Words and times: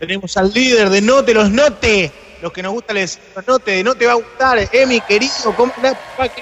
Tenemos 0.00 0.34
al 0.38 0.50
líder 0.50 0.88
de 0.88 1.02
Note 1.02 1.34
los 1.34 1.50
Note. 1.50 2.10
Los 2.40 2.52
que 2.54 2.62
nos 2.62 2.72
gustan 2.72 2.96
les 2.96 3.20
los 3.36 3.46
Note, 3.46 3.70
de 3.70 3.84
Note 3.84 4.06
va 4.06 4.12
a 4.12 4.14
gustar. 4.14 4.58
Emi, 4.72 4.98
querido, 5.02 5.54
¿cómo 5.54 5.70
andás, 5.76 5.94
papá? 6.16 6.32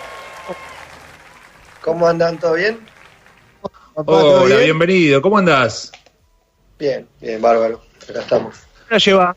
¿Cómo 1.83 2.07
andan? 2.07 2.39
¿Todo 2.39 2.55
bien? 2.55 2.79
Hola, 3.95 4.59
bienvenido. 4.59 5.21
¿Cómo 5.21 5.39
andás? 5.39 5.91
Bien, 6.79 7.09
bien, 7.21 7.43
bárbaro. 7.43 7.83
Acá 8.09 8.21
estamos. 8.21 8.55
¿Cómo 8.57 8.91
la 8.91 8.99
llevas? 8.99 9.37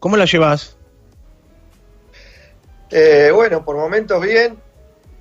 ¿Cómo 0.00 0.16
la 0.18 0.24
llevas? 0.26 0.76
Eh, 2.90 3.30
bueno, 3.32 3.64
por 3.64 3.76
momentos 3.76 4.20
bien, 4.20 4.58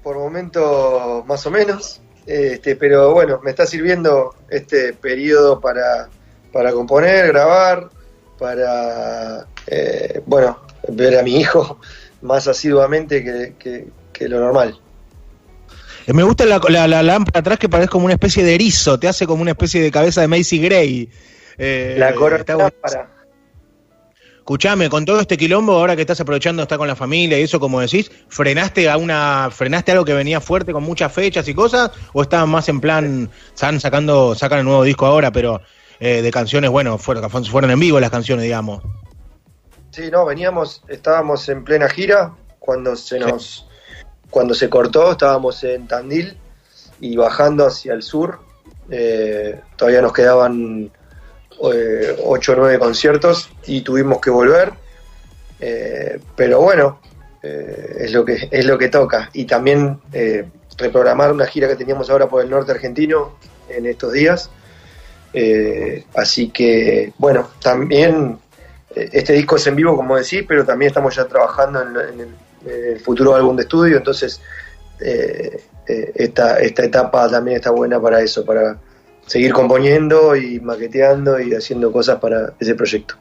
por 0.03 0.17
momentos 0.17 1.25
más 1.25 1.45
o 1.45 1.51
menos. 1.51 2.01
Este, 2.25 2.75
pero 2.75 3.13
bueno, 3.13 3.39
me 3.43 3.49
está 3.51 3.65
sirviendo 3.65 4.35
este 4.49 4.93
periodo 4.93 5.59
para, 5.59 6.07
para 6.53 6.71
componer, 6.71 7.27
grabar, 7.27 7.89
para, 8.37 9.47
eh, 9.67 10.21
bueno, 10.25 10.59
ver 10.87 11.17
a 11.17 11.23
mi 11.23 11.39
hijo 11.39 11.79
más 12.21 12.47
asiduamente 12.47 13.23
que, 13.23 13.55
que- 13.57 13.87
que 14.13 14.29
lo 14.29 14.39
normal. 14.39 14.79
Eh, 16.05 16.13
Me 16.13 16.23
gusta 16.23 16.45
la, 16.45 16.59
la, 16.69 16.87
la 16.87 17.01
lámpara 17.03 17.39
atrás 17.39 17.57
que 17.59 17.69
parece 17.69 17.89
como 17.89 18.05
una 18.05 18.13
especie 18.13 18.43
de 18.43 18.55
erizo, 18.55 18.99
te 18.99 19.07
hace 19.07 19.25
como 19.25 19.41
una 19.41 19.51
especie 19.51 19.81
de 19.81 19.91
cabeza 19.91 20.21
de 20.21 20.27
Macy 20.27 20.59
Gray. 20.59 21.09
Eh, 21.57 21.95
La 21.97 22.13
corona 22.13 22.37
está 22.41 22.55
bueno. 22.55 22.71
para... 22.81 23.09
Escuchame, 24.41 24.89
con 24.89 25.05
todo 25.05 25.19
este 25.19 25.37
quilombo, 25.37 25.73
ahora 25.73 25.95
que 25.95 26.01
estás 26.01 26.19
aprovechando 26.19 26.63
estar 26.63 26.79
con 26.79 26.87
la 26.87 26.95
familia 26.95 27.39
y 27.39 27.43
eso, 27.43 27.59
como 27.59 27.79
decís, 27.79 28.11
¿frenaste 28.27 28.89
a 28.89 28.97
una, 28.97 29.49
frenaste 29.51 29.91
algo 29.91 30.03
que 30.03 30.15
venía 30.15 30.41
fuerte 30.41 30.73
con 30.73 30.81
muchas 30.81 31.13
fechas 31.13 31.47
y 31.47 31.53
cosas? 31.53 31.91
¿O 32.11 32.23
estaban 32.23 32.49
más 32.49 32.67
en 32.67 32.81
plan, 32.81 33.29
están 33.53 33.79
sacando, 33.79 34.33
sacan 34.33 34.57
el 34.59 34.65
nuevo 34.65 34.83
disco 34.83 35.05
ahora, 35.05 35.31
pero 35.31 35.61
eh, 35.99 36.23
de 36.23 36.31
canciones, 36.31 36.71
bueno, 36.71 36.97
fueron, 36.97 37.29
fueron 37.45 37.69
en 37.69 37.79
vivo 37.79 37.99
las 37.99 38.09
canciones, 38.09 38.43
digamos? 38.43 38.81
Sí, 39.91 40.09
no, 40.11 40.25
veníamos, 40.25 40.81
estábamos 40.87 41.47
en 41.47 41.63
plena 41.63 41.87
gira 41.87 42.33
cuando 42.57 42.95
se 42.95 43.19
nos, 43.19 43.67
cuando 44.31 44.55
se 44.55 44.71
cortó, 44.71 45.11
estábamos 45.11 45.63
en 45.63 45.87
Tandil 45.87 46.35
y 46.99 47.15
bajando 47.15 47.67
hacia 47.67 47.93
el 47.93 48.01
sur, 48.01 48.39
eh, 48.89 49.61
todavía 49.77 50.01
nos 50.01 50.13
quedaban 50.13 50.91
eh, 51.73 52.15
ocho 52.25 52.53
o 52.53 52.55
nueve 52.55 52.79
conciertos 52.79 53.49
y 53.67 53.81
tuvimos 53.81 54.19
que 54.19 54.29
volver, 54.31 54.73
eh, 55.59 56.19
pero 56.35 56.61
bueno, 56.61 56.99
eh, 57.43 57.97
es 57.99 58.11
lo 58.13 58.25
que 58.25 58.49
es 58.49 58.65
lo 58.65 58.77
que 58.77 58.89
toca. 58.89 59.29
Y 59.33 59.45
también 59.45 59.99
eh, 60.11 60.45
reprogramar 60.77 61.31
una 61.31 61.45
gira 61.45 61.67
que 61.67 61.75
teníamos 61.75 62.09
ahora 62.09 62.27
por 62.27 62.41
el 62.43 62.49
norte 62.49 62.71
argentino 62.71 63.37
en 63.69 63.85
estos 63.85 64.13
días, 64.13 64.49
así 66.15 66.49
que 66.49 67.13
bueno, 67.17 67.49
también 67.61 68.39
Este 68.93 69.33
disco 69.33 69.55
es 69.55 69.67
en 69.67 69.75
vivo, 69.75 69.95
como 69.95 70.17
decís, 70.17 70.43
pero 70.45 70.65
también 70.65 70.89
estamos 70.89 71.15
ya 71.15 71.25
trabajando 71.25 71.81
en, 71.81 71.89
en 71.89 72.19
el, 72.19 72.29
en 72.65 72.93
el 72.93 72.99
futuro 72.99 73.35
álbum 73.35 73.55
de 73.55 73.63
estudio, 73.63 73.97
entonces 73.97 74.41
esta, 76.15 76.59
esta 76.59 76.83
etapa 76.83 77.29
también 77.29 77.57
está 77.57 77.71
buena 77.71 77.99
para 78.01 78.19
eso, 78.21 78.43
para 78.43 78.77
seguir 79.31 79.53
componiendo 79.53 80.35
y 80.35 80.59
maqueteando 80.59 81.39
y 81.39 81.53
haciendo 81.53 81.89
cosas 81.89 82.19
para 82.19 82.53
ese 82.59 82.75
proyecto. 82.75 83.15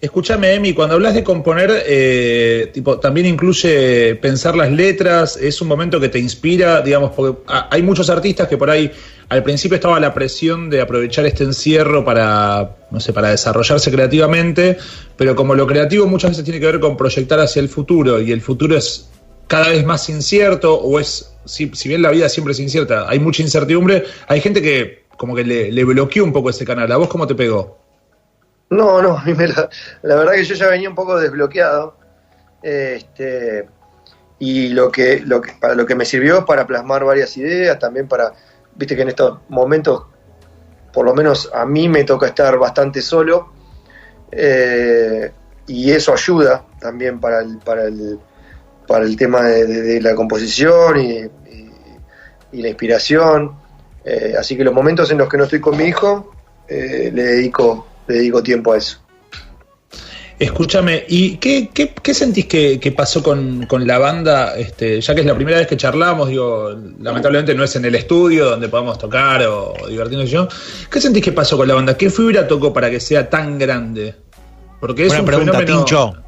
Escúchame, 0.00 0.54
Emi, 0.54 0.72
cuando 0.72 0.94
hablas 0.94 1.12
de 1.14 1.22
componer, 1.22 1.70
eh, 1.86 2.70
tipo, 2.72 2.98
también 2.98 3.26
incluye 3.26 4.14
pensar 4.16 4.56
las 4.56 4.72
letras, 4.72 5.36
es 5.36 5.60
un 5.60 5.68
momento 5.68 6.00
que 6.00 6.08
te 6.08 6.18
inspira, 6.18 6.80
digamos, 6.80 7.12
porque 7.14 7.42
hay 7.46 7.82
muchos 7.82 8.08
artistas 8.08 8.48
que 8.48 8.56
por 8.56 8.70
ahí 8.70 8.90
al 9.28 9.42
principio 9.42 9.74
estaba 9.74 10.00
la 10.00 10.14
presión 10.14 10.70
de 10.70 10.80
aprovechar 10.80 11.26
este 11.26 11.44
encierro 11.44 12.04
para, 12.06 12.76
no 12.90 12.98
sé, 12.98 13.12
para 13.12 13.28
desarrollarse 13.28 13.92
creativamente, 13.92 14.78
pero 15.16 15.36
como 15.36 15.54
lo 15.54 15.66
creativo 15.66 16.06
muchas 16.06 16.30
veces 16.30 16.44
tiene 16.44 16.58
que 16.58 16.66
ver 16.66 16.80
con 16.80 16.96
proyectar 16.96 17.38
hacia 17.38 17.60
el 17.60 17.68
futuro 17.68 18.18
y 18.18 18.32
el 18.32 18.40
futuro 18.40 18.76
es 18.78 19.10
cada 19.46 19.68
vez 19.68 19.84
más 19.84 20.08
incierto 20.08 20.74
o 20.74 20.98
es, 20.98 21.34
si 21.44 21.70
bien 21.86 22.00
la 22.00 22.10
vida 22.10 22.30
siempre 22.30 22.52
es 22.52 22.60
incierta, 22.60 23.06
hay 23.08 23.18
mucha 23.18 23.42
incertidumbre, 23.42 24.04
hay 24.26 24.40
gente 24.40 24.62
que 24.62 25.01
como 25.22 25.36
que 25.36 25.44
le, 25.44 25.84
bloqueó 25.84 26.24
un 26.24 26.32
poco 26.32 26.50
ese 26.50 26.64
canal. 26.64 26.90
¿A 26.90 26.96
vos 26.96 27.06
cómo 27.06 27.28
te 27.28 27.36
pegó? 27.36 27.78
No, 28.70 29.00
no, 29.00 29.16
a 29.18 29.24
la, 29.24 29.70
la 30.02 30.16
verdad 30.16 30.32
que 30.32 30.42
yo 30.42 30.56
ya 30.56 30.66
venía 30.66 30.88
un 30.88 30.96
poco 30.96 31.16
desbloqueado. 31.16 31.96
Este, 32.60 33.68
y 34.40 34.70
lo 34.70 34.90
que, 34.90 35.20
lo 35.20 35.40
que, 35.40 35.52
para 35.52 35.76
lo 35.76 35.86
que 35.86 35.94
me 35.94 36.04
sirvió 36.04 36.38
es 36.38 36.44
para 36.44 36.66
plasmar 36.66 37.04
varias 37.04 37.36
ideas, 37.36 37.78
también 37.78 38.08
para, 38.08 38.32
viste 38.74 38.96
que 38.96 39.02
en 39.02 39.10
estos 39.10 39.38
momentos, 39.48 40.06
por 40.92 41.06
lo 41.06 41.14
menos 41.14 41.48
a 41.54 41.66
mí 41.66 41.88
me 41.88 42.02
toca 42.02 42.26
estar 42.26 42.58
bastante 42.58 43.00
solo, 43.00 43.52
eh, 44.32 45.30
y 45.68 45.92
eso 45.92 46.12
ayuda 46.12 46.64
también 46.80 47.20
para 47.20 47.42
el, 47.42 47.58
para 47.58 47.84
el, 47.84 48.18
para 48.88 49.04
el 49.04 49.16
tema 49.16 49.42
de, 49.42 50.00
la 50.00 50.16
composición 50.16 51.00
y 51.00 52.60
la 52.60 52.68
inspiración. 52.68 53.61
Eh, 54.04 54.34
así 54.38 54.56
que 54.56 54.64
los 54.64 54.74
momentos 54.74 55.10
en 55.10 55.18
los 55.18 55.28
que 55.28 55.36
no 55.36 55.44
estoy 55.44 55.60
con 55.60 55.76
mi 55.76 55.84
hijo, 55.84 56.32
eh, 56.68 57.10
le 57.12 57.22
dedico 57.22 57.86
le 58.06 58.16
dedico 58.16 58.42
tiempo 58.42 58.72
a 58.72 58.78
eso. 58.78 58.98
Escúchame, 60.38 61.04
¿y 61.08 61.36
qué, 61.36 61.70
qué, 61.72 61.94
qué 61.94 62.14
sentís 62.14 62.46
que, 62.46 62.80
que 62.80 62.90
pasó 62.90 63.22
con, 63.22 63.66
con 63.66 63.86
la 63.86 63.98
banda? 63.98 64.56
Este, 64.56 65.00
ya 65.00 65.14
que 65.14 65.20
es 65.20 65.26
la 65.26 65.36
primera 65.36 65.58
vez 65.58 65.68
que 65.68 65.76
charlamos, 65.76 66.30
digo, 66.30 66.74
lamentablemente 67.00 67.54
no 67.54 67.62
es 67.62 67.76
en 67.76 67.84
el 67.84 67.94
estudio 67.94 68.50
donde 68.50 68.68
podamos 68.68 68.98
tocar 68.98 69.46
o, 69.46 69.74
divertirnos 69.88 70.28
y 70.28 70.32
yo. 70.32 70.48
¿Qué 70.90 71.00
sentís 71.00 71.22
que 71.22 71.30
pasó 71.30 71.56
con 71.56 71.68
la 71.68 71.74
banda? 71.74 71.96
¿Qué 71.96 72.10
fibra 72.10 72.48
tocó 72.48 72.72
para 72.72 72.90
que 72.90 72.98
sea 72.98 73.30
tan 73.30 73.56
grande? 73.56 74.16
Porque 74.80 75.02
es 75.02 75.08
Buena 75.08 75.20
un 75.20 75.26
pregunta, 75.26 75.58
fenómeno. 75.58 75.84
Tincho. 75.84 76.21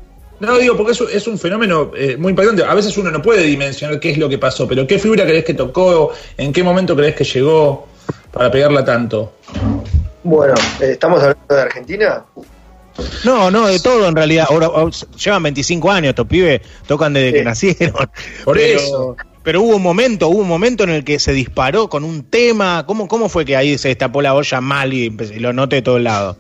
No, 0.45 0.59
digo, 0.59 0.77
porque 0.77 0.93
es, 0.93 1.01
un- 1.01 1.09
es 1.13 1.27
un 1.27 1.39
fenómeno 1.39 1.91
eh, 1.97 2.17
muy 2.17 2.31
impactante. 2.31 2.63
A 2.65 2.75
veces 2.75 2.97
uno 2.99 3.11
no 3.11 3.21
puede 3.23 3.43
dimensionar 3.43 3.99
qué 4.01 4.11
es 4.11 4.19
lo 4.19 4.29
que 4.29 4.39
pasó, 4.39 4.67
pero 4.69 4.87
¿qué 4.87 4.99
fibra 4.99 5.25
crees 5.25 5.45
que 5.45 5.55
tocó? 5.55 6.13
¿En 6.37 6.53
qué 6.53 6.63
momento 6.63 6.95
crees 6.97 7.15
que 7.15 7.25
llegó 7.25 7.87
para 8.33 8.51
pegarla 8.51 8.85
tanto? 8.85 9.35
Bueno, 10.23 10.55
¿estamos 10.81 11.21
hablando 11.23 11.55
de 11.55 11.61
Argentina? 11.63 12.25
No, 13.25 13.51
no, 13.51 13.67
de 13.67 13.81
todo 13.81 14.07
en 14.09 14.15
realidad. 14.15 14.47
Ahora, 14.49 14.67
ahora, 14.67 14.91
llevan 15.23 15.43
25 15.43 15.91
años 15.91 16.11
estos 16.11 16.27
pibes, 16.27 16.61
tocan 16.87 17.13
desde 17.13 17.29
Sí. 17.31 17.35
que 17.39 17.45
nacieron. 17.45 17.93
Por 18.45 18.57
pero, 18.57 18.79
eso. 18.81 19.17
Pero 19.43 19.61
hubo 19.63 19.77
un 19.77 19.83
momento, 19.83 20.29
hubo 20.29 20.39
un 20.41 20.49
momento 20.49 20.85
en 20.85 20.91
el 20.91 21.05
que 21.05 21.19
se 21.19 21.33
disparó 21.33 21.89
con 21.89 22.03
un 22.05 22.23
tema. 22.25 22.85
¿Cómo, 22.87 23.09
cómo 23.09 23.29
fue 23.29 23.45
que 23.45 23.57
ahí 23.57 23.77
se 23.77 23.89
destapó 23.89 24.23
la 24.23 24.33
olla 24.35 24.61
mal 24.63 24.93
y, 24.95 25.07
y 25.07 25.39
lo 25.39 25.53
noté 25.53 25.77
de 25.77 25.83
todos 25.83 26.01
lados? 26.01 26.37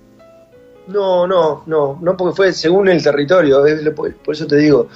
No, 0.86 1.26
no, 1.26 1.62
no, 1.66 1.98
no 2.00 2.16
porque 2.16 2.36
fue 2.36 2.52
según 2.52 2.88
el 2.88 3.02
territorio, 3.02 3.62
por, 3.94 4.14
eso 4.34 4.46
te 4.46 4.56
digo, 4.56 4.88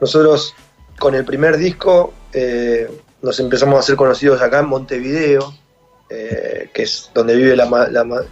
nosotros 0.00 0.54
con 0.98 1.14
el 1.14 1.24
primer 1.24 1.56
disco 1.56 2.12
eh, 2.32 2.90
nos 3.22 3.38
empezamos 3.38 3.76
a 3.76 3.78
hacer 3.80 3.94
conocidos 3.94 4.42
acá 4.42 4.58
en 4.60 4.66
Montevideo, 4.66 5.54
eh, 6.10 6.70
que 6.74 6.82
es 6.82 7.10
donde 7.14 7.36
vive 7.36 7.54
la, 7.54 7.66
la, 7.66 8.24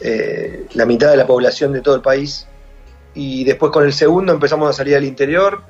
eh, 0.00 0.66
la 0.74 0.84
mitad 0.84 1.10
de 1.10 1.16
la 1.16 1.26
población 1.26 1.72
de 1.72 1.80
todo 1.80 1.94
el 1.94 2.02
país, 2.02 2.46
y 3.14 3.44
después 3.44 3.72
con 3.72 3.84
el 3.84 3.92
segundo 3.94 4.32
empezamos 4.32 4.68
a 4.68 4.72
salir 4.74 4.96
al 4.96 5.04
interior, 5.04 5.62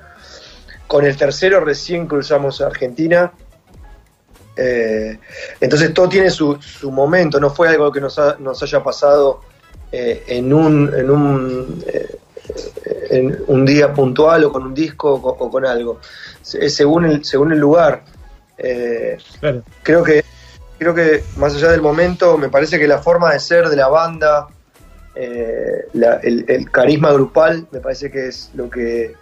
con 0.89 1.05
el 1.06 1.17
tercero 1.17 1.61
recién 1.61 2.09
cruzamos 2.09 2.61
a 2.61 2.67
Argentina, 2.67 3.33
entonces 5.61 5.93
todo 5.95 6.09
tiene 6.09 6.31
su, 6.31 6.61
su 6.61 6.91
momento, 6.91 7.39
no 7.41 7.51
fue 7.51 7.69
algo 7.69 7.91
que 7.93 8.01
nos, 8.01 8.19
ha- 8.19 8.37
nos 8.39 8.62
haya 8.62 8.83
pasado 8.83 9.41
eh, 9.97 10.25
en 10.38 10.53
un, 10.53 10.93
en 10.94 11.09
un, 11.10 11.84
eh, 11.87 12.16
en 13.10 13.38
un 13.47 13.65
día 13.65 13.93
puntual 13.93 14.44
o 14.44 14.50
con 14.53 14.62
un 14.65 14.75
disco 14.75 15.15
o, 15.15 15.22
con- 15.22 15.37
o 15.38 15.50
con 15.50 15.65
algo. 15.65 16.00
Es 16.60 16.75
según 16.75 17.05
el, 17.05 17.25
según 17.25 17.53
el 17.53 17.59
lugar. 17.60 18.03
Eh, 18.59 19.16
Claro. 19.41 19.62
creo 19.82 20.03
que 20.03 20.25
creo 20.78 20.94
que 20.94 21.22
más 21.37 21.55
allá 21.55 21.71
del 21.71 21.81
momento, 21.82 22.37
me 22.38 22.49
parece 22.49 22.78
que 22.78 22.88
la 22.88 22.99
forma 22.99 23.32
de 23.32 23.38
ser 23.41 23.69
de 23.69 23.77
la 23.77 23.88
banda, 23.88 24.49
la- 25.93 26.17
el, 26.23 26.44
el 26.49 26.70
carisma 26.70 27.12
grupal, 27.12 27.67
me 27.70 27.79
parece 27.81 28.11
que 28.11 28.26
es 28.29 28.50
lo 28.55 28.69
que 28.69 29.14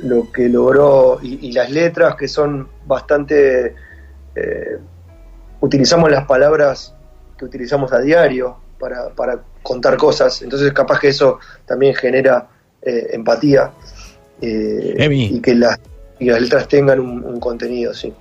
lo 0.00 0.32
que 0.32 0.48
logró 0.48 1.20
y, 1.22 1.46
y 1.48 1.52
las 1.52 1.70
letras 1.70 2.16
que 2.16 2.26
son 2.26 2.68
bastante 2.86 3.74
utilizamos 5.60 6.10
las 6.10 6.26
palabras 6.26 6.92
que 7.38 7.44
utilizamos 7.44 7.92
a 7.92 8.00
diario 8.00 8.56
para, 8.80 9.10
para 9.10 9.40
contar 9.62 9.96
cosas, 9.96 10.42
entonces 10.42 10.72
capaz 10.72 11.00
que 11.00 11.08
eso 11.08 11.38
también 11.66 11.94
genera 11.94 12.48
eh, 12.82 13.08
empatía 13.12 13.70
eh, 14.40 15.08
y 15.10 15.40
que 15.40 15.54
las 15.54 15.78
y 16.18 16.26
las 16.26 16.40
letras 16.40 16.68
tengan 16.68 17.00
un, 17.00 17.24
un 17.24 17.40
contenido, 17.40 17.92
sí. 17.92 18.12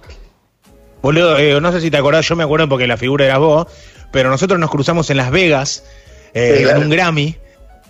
Boludo, 1.02 1.38
eh, 1.38 1.60
no 1.62 1.72
sé 1.72 1.82
si 1.82 1.92
te 1.92 1.98
acordás, 1.98 2.28
yo 2.28 2.36
me 2.36 2.44
acuerdo 2.44 2.68
porque 2.70 2.88
la 2.88 2.98
figura 2.98 3.26
era 3.26 3.38
vos, 3.38 3.68
pero 4.12 4.30
nosotros 4.30 4.60
nos 4.60 4.70
cruzamos 4.70 5.10
en 5.10 5.18
Las 5.18 5.32
Vegas, 5.32 5.84
eh, 6.34 6.56
Sí, 6.58 6.64
claro. 6.64 6.78
en 6.80 6.84
un 6.86 6.90
Grammy, 6.92 7.38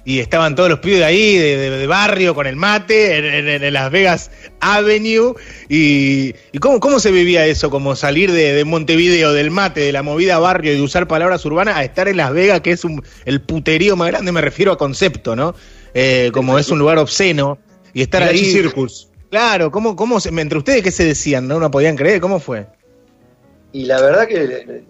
y 0.04 0.20
estaban 0.20 0.56
todos 0.56 0.70
los 0.70 0.80
pibes 0.80 1.00
de 1.00 1.06
ahí, 1.06 1.38
de, 1.38 1.88
barrio, 1.88 2.34
con 2.34 2.48
el 2.48 2.56
mate, 2.56 3.56
en, 3.58 3.74
Las 3.74 3.92
Vegas 3.92 4.32
Avenue. 4.60 5.36
¿Y, 5.70 6.34
y 6.52 6.58
cómo, 6.60 6.80
cómo, 6.80 7.00
se 7.00 7.12
vivía 7.12 7.46
eso? 7.46 7.70
Como 7.70 7.96
salir 7.96 8.32
de, 8.32 8.66
Montevideo, 8.66 9.32
del 9.34 9.52
mate, 9.52 9.82
de 9.82 9.92
la 9.92 10.02
movida 10.02 10.40
barrio 10.40 10.74
y 10.74 10.76
de 10.76 10.82
usar 10.82 11.08
palabras 11.08 11.46
urbanas, 11.46 11.78
a 11.78 11.84
estar 11.84 12.08
en 12.08 12.18
Las 12.18 12.34
Vegas, 12.34 12.62
que 12.62 12.72
es 12.72 12.84
un, 12.84 13.04
el 13.26 13.42
puterío 13.42 13.96
más 13.96 14.08
grande, 14.08 14.32
me 14.32 14.42
refiero 14.42 14.72
a 14.72 14.78
concepto, 14.78 15.36
¿no? 15.36 15.54
Eh, 15.94 16.32
como 16.34 16.58
es 16.58 16.70
un 16.70 16.80
lugar 16.80 16.98
obsceno. 16.98 17.60
Y 17.94 18.02
estar 18.02 18.24
ahí. 18.24 18.46
Circus. 18.46 19.10
Claro, 19.30 19.72
¿cómo, 19.72 19.96
cómo 19.96 20.18
entre 20.26 20.58
ustedes 20.58 20.82
qué 20.82 20.92
se 20.92 21.06
decían? 21.06 21.48
¿No? 21.48 21.60
¿No 21.60 21.70
podían 21.70 21.96
creer? 21.96 22.22
¿Cómo 22.22 22.40
fue? 22.40 22.68
Y 23.74 23.86
la 23.86 24.02
verdad 24.02 24.28
que, 24.28 24.84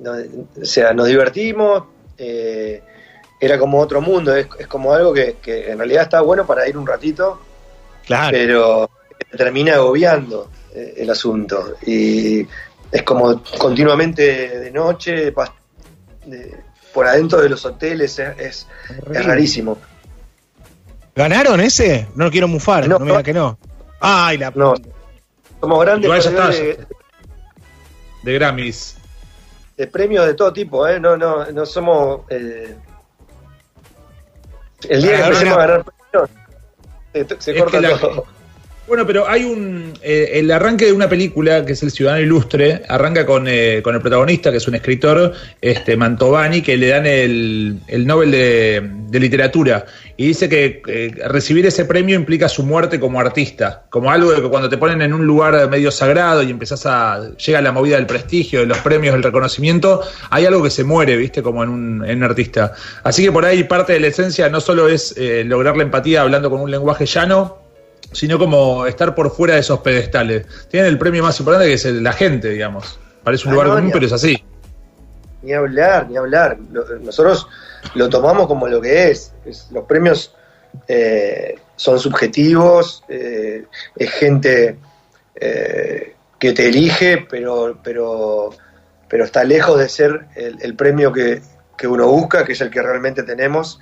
o 0.60 0.66
sea, 0.66 0.94
nos 0.94 1.08
divertimos. 1.08 1.84
Eh, 2.18 2.82
era 3.42 3.58
como 3.58 3.80
otro 3.80 4.02
mundo, 4.02 4.36
es, 4.36 4.46
como 4.68 4.94
algo 4.94 5.12
que, 5.12 5.36
en 5.44 5.80
realidad 5.80 6.04
está 6.04 6.22
bueno 6.22 6.46
para 6.46 6.70
ir 6.70 6.78
un 6.78 6.86
ratito, 6.86 7.42
claro. 8.06 8.30
pero 8.32 8.90
termina 9.36 9.74
agobiando 9.74 10.52
eh, 10.76 10.94
el 10.98 11.10
asunto. 11.10 11.74
Y 11.84 12.46
es 12.92 13.02
como 13.02 13.42
continuamente 13.58 14.60
de 14.60 14.70
noche, 14.70 15.34
por 16.94 17.08
adentro 17.08 17.42
de 17.42 17.50
los 17.50 17.66
hoteles, 17.66 18.20
es, 18.20 18.68
rarísimo. 19.08 19.80
¿Ganaron 21.16 21.60
ese? 21.62 22.08
No 22.14 22.26
lo 22.26 22.32
quiero 22.32 22.48
mufar, 22.48 22.88
no, 22.88 23.00
me 23.00 23.08
diga 23.08 23.24
que 23.24 23.34
no. 23.34 23.58
Ay, 24.00 24.38
la 24.38 24.52
no. 24.52 24.76
Somos 25.60 25.82
grandes 25.82 26.26
de, 26.26 26.86
de, 28.24 28.34
Grammys. 28.34 28.98
De 29.76 29.88
premios 29.88 30.28
de 30.28 30.36
todo 30.36 30.54
tipo, 30.54 30.88
¿eh? 30.88 31.00
No, 31.00 31.18
no, 31.18 31.52
no 31.52 31.66
somos... 31.66 32.22
Eh, 32.30 32.76
el 34.90 35.02
día 35.02 35.18
que 35.18 35.24
empecemos 35.24 35.58
a 35.58 35.68
ganar 35.68 35.86
se, 37.40 37.58
corta 37.58 38.00
todo. 38.00 38.26
Bueno, 38.92 39.08
pero 39.08 39.26
hay 39.26 39.46
un. 39.46 39.94
Eh, 40.02 40.32
el 40.34 40.52
arranque 40.52 40.84
de 40.84 40.92
una 40.92 41.08
película, 41.08 41.66
que 41.66 41.72
es 41.72 41.82
El 41.82 41.92
Ciudadano 41.92 42.22
Ilustre, 42.22 42.84
arranca 42.90 43.26
con, 43.26 43.48
eh, 43.48 43.80
con 43.82 43.96
el 43.96 44.02
protagonista, 44.02 44.52
que 44.52 44.58
es 44.58 44.68
un 44.68 44.76
escritor, 44.76 45.32
este 45.62 45.96
Mantovani, 45.96 46.62
que 46.62 46.76
le 46.76 46.90
dan 46.90 47.06
el, 47.06 47.80
el 47.88 48.06
Nobel 48.06 48.32
de, 48.32 48.82
de, 49.08 49.20
Literatura. 49.22 49.86
Y 50.18 50.28
dice 50.28 50.50
que 50.50 50.82
recibir 51.26 51.66
ese 51.66 51.86
premio 51.86 52.18
implica 52.18 52.50
su 52.50 52.64
muerte 52.64 53.00
como 53.00 53.18
artista. 53.22 53.86
Como 53.90 54.12
algo 54.12 54.34
de 54.34 54.42
que 54.42 54.50
cuando 54.50 54.68
te 54.68 54.78
ponen 54.78 55.02
en 55.02 55.14
un 55.14 55.26
lugar 55.26 55.70
medio 55.70 55.90
sagrado 55.90 56.44
y 56.44 56.50
empezás 56.50 56.86
a. 56.86 57.32
llega 57.38 57.62
la 57.62 57.72
movida 57.72 57.96
del 57.96 58.08
prestigio, 58.08 58.60
de 58.60 58.66
los 58.66 58.80
premios, 58.80 59.14
del 59.14 59.24
reconocimiento, 59.24 60.02
hay 60.30 60.46
algo 60.48 60.62
que 60.62 60.70
se 60.70 60.84
muere, 60.84 61.16
¿viste? 61.16 61.42
Como 61.42 61.64
en 61.64 61.70
un, 61.70 62.06
en 62.06 62.18
un 62.18 62.24
artista. 62.26 62.74
Así 63.04 63.24
que 63.24 63.32
por 63.32 63.46
ahí 63.46 63.64
parte 63.64 63.94
de 63.94 64.02
la 64.02 64.08
esencia 64.08 64.50
no 64.50 64.60
solo 64.60 64.90
es 64.90 65.16
eh, 65.16 65.46
lograr 65.46 65.78
la 65.78 65.84
empatía 65.84 66.24
hablando 66.24 66.50
con 66.50 66.60
un 66.60 66.70
lenguaje 66.70 67.06
llano, 67.06 67.61
sino 68.12 68.38
como 68.38 68.86
estar 68.86 69.16
por 69.16 69.32
fuera 69.32 69.56
de 69.56 69.62
esos 69.62 69.80
pedestales. 69.80 70.46
Tienen 70.70 70.90
el 70.90 70.98
premio 70.98 71.24
más 71.24 71.40
importante 71.40 71.68
que 71.68 71.74
es 71.74 71.86
el, 71.86 72.04
la 72.04 72.14
gente, 72.14 72.50
digamos. 72.50 73.00
Parece 73.24 73.48
un 73.48 73.54
lugar 73.54 73.70
común, 73.70 73.92
pero 73.92 74.06
es 74.06 74.14
así. 74.14 74.44
Ni 75.42 75.54
hablar, 75.54 76.10
ni 76.10 76.18
hablar. 76.18 76.58
nosotros 77.02 77.48
lo 77.96 78.10
tomamos 78.10 78.48
como 78.48 78.68
lo 78.68 78.82
que 78.82 79.10
es. 79.10 79.34
los 79.72 79.86
premios 79.86 80.36
eh, 80.88 81.56
son 81.76 82.00
subjetivos, 82.00 83.04
eh, 83.10 83.66
es 83.96 84.12
gente 84.12 84.78
eh, 85.36 86.16
que 86.40 86.54
te 86.54 86.68
elige, 86.68 87.26
pero, 87.30 87.80
pero, 87.84 88.50
pero 89.08 89.26
está 89.26 89.44
lejos 89.44 89.80
de 89.80 89.90
ser 89.90 90.28
el, 90.36 90.76
premio 90.76 91.12
que, 91.12 91.42
que 91.78 91.88
uno 91.88 92.08
busca, 92.08 92.46
que 92.46 92.54
es 92.54 92.62
el 92.62 92.70
que 92.70 92.82
realmente 92.82 93.24
tenemos, 93.24 93.80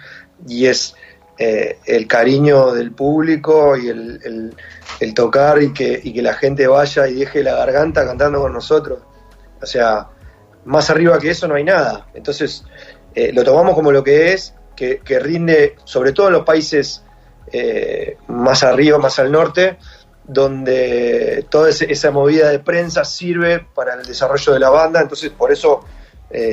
y 0.47 0.67
es 0.67 0.95
eh, 1.41 1.79
el 1.85 2.05
cariño 2.05 2.73
del 2.73 2.91
público 2.91 3.77
y 3.77 3.87
el, 3.87 4.53
tocar 5.15 5.63
y 5.63 5.71
que, 5.71 6.01
que, 6.01 6.21
la 6.21 6.33
gente 6.33 6.67
vaya 6.67 7.07
y 7.07 7.13
deje 7.13 7.41
la 7.43 7.55
garganta 7.55 8.05
cantando 8.05 8.41
con 8.41 8.51
nosotros. 8.51 8.99
O 9.61 9.65
sea, 9.65 10.09
más 10.65 10.89
arriba 10.89 11.17
que 11.17 11.29
eso 11.29 11.47
no 11.47 11.55
hay 11.55 11.63
nada. 11.63 12.07
Entonces, 12.13 12.65
eh, 13.15 13.31
lo 13.31 13.45
tomamos 13.45 13.73
como 13.73 13.89
lo 13.89 14.03
que 14.03 14.33
es, 14.33 14.53
que, 14.75 14.99
rinde, 15.21 15.77
sobre 15.85 16.11
todo 16.11 16.27
en 16.27 16.33
los 16.33 16.43
países 16.43 17.05
eh, 17.53 18.17
más 18.27 18.63
arriba, 18.63 18.97
más 18.97 19.17
al 19.19 19.31
norte, 19.31 19.77
donde 20.25 21.45
toda 21.49 21.69
esa 21.69 22.11
movida 22.11 22.49
de 22.49 22.59
prensa 22.59 23.05
sirve 23.05 23.65
para 23.73 23.93
el 23.93 24.05
desarrollo 24.05 24.51
de 24.51 24.59
la 24.59 24.71
banda. 24.71 24.99
Entonces, 24.99 25.29
por 25.29 25.53
eso 25.53 25.85